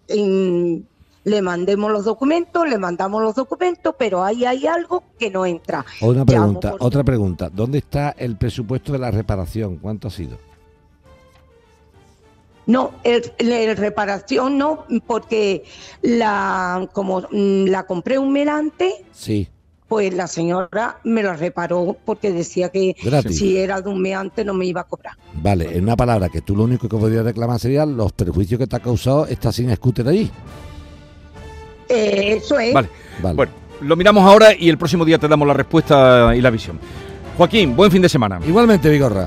le 1.25 1.43
mandemos 1.43 1.91
los 1.93 2.05
documentos, 2.05 2.69
le 2.69 2.79
mandamos 2.79 3.23
los 3.23 3.35
documentos, 3.35 3.95
pero 3.99 4.25
ahí 4.25 4.45
hay 4.45 4.67
algo 4.67 5.05
que 5.19 5.31
no 5.31 5.45
entra. 5.47 5.85
Una 6.01 6.25
pregunta, 6.25 6.71
por- 6.73 6.83
otra 6.83 7.05
pregunta. 7.05 7.51
¿Dónde 7.51 7.79
está 7.79 8.11
el 8.19 8.37
presupuesto 8.37 8.93
de 8.93 8.99
la 8.99 9.11
reparación? 9.11 9.77
¿Cuánto 9.77 10.09
ha 10.09 10.11
sido? 10.11 10.39
No, 12.69 12.93
el, 13.03 13.33
el 13.39 13.77
reparación 13.77 14.57
no, 14.59 14.85
porque 15.07 15.65
la 16.03 16.89
como 16.93 17.23
mm, 17.23 17.65
la 17.67 17.85
compré 17.87 18.19
un 18.19 18.31
mes 18.33 18.47
antes, 18.47 18.93
Sí, 19.11 19.49
pues 19.89 20.13
la 20.13 20.27
señora 20.27 20.99
me 21.03 21.23
la 21.23 21.33
reparó 21.33 21.97
porque 22.05 22.31
decía 22.31 22.69
que 22.69 22.95
Gratis. 23.03 23.39
si 23.39 23.57
era 23.57 23.81
de 23.81 23.89
un 23.89 24.01
mes 24.03 24.15
antes 24.15 24.45
no 24.45 24.53
me 24.53 24.67
iba 24.67 24.83
a 24.83 24.85
cobrar. 24.85 25.15
vale. 25.33 25.77
En 25.77 25.85
una 25.85 25.97
palabra, 25.97 26.29
que 26.29 26.43
tú 26.43 26.55
lo 26.55 26.65
único 26.65 26.89
que 26.91 26.97
podrías 26.99 27.25
reclamar 27.25 27.59
sería 27.59 27.87
los 27.87 28.13
perjuicios 28.13 28.59
que 28.59 28.67
te 28.67 28.77
ha 28.77 28.81
causado 28.81 29.27
esta 29.27 29.51
sin 29.51 29.75
scooter 29.75 30.07
allí. 30.07 30.31
Eh, 31.89 32.35
eso 32.37 32.59
es. 32.59 32.75
Vale. 32.75 32.89
Vale. 33.23 33.35
Bueno, 33.35 33.53
lo 33.81 33.97
miramos 33.97 34.25
ahora 34.25 34.55
y 34.55 34.69
el 34.69 34.77
próximo 34.77 35.07
día 35.07 35.19
te 35.19 35.27
damos 35.27 35.49
la 35.49 35.55
respuesta 35.55 36.37
y 36.37 36.43
la 36.43 36.51
visión. 36.51 36.79
Joaquín, 37.39 37.75
buen 37.75 37.91
fin 37.91 38.03
de 38.03 38.11
semana. 38.11 38.41
Igualmente, 38.47 38.91
Vigorra. 38.91 39.27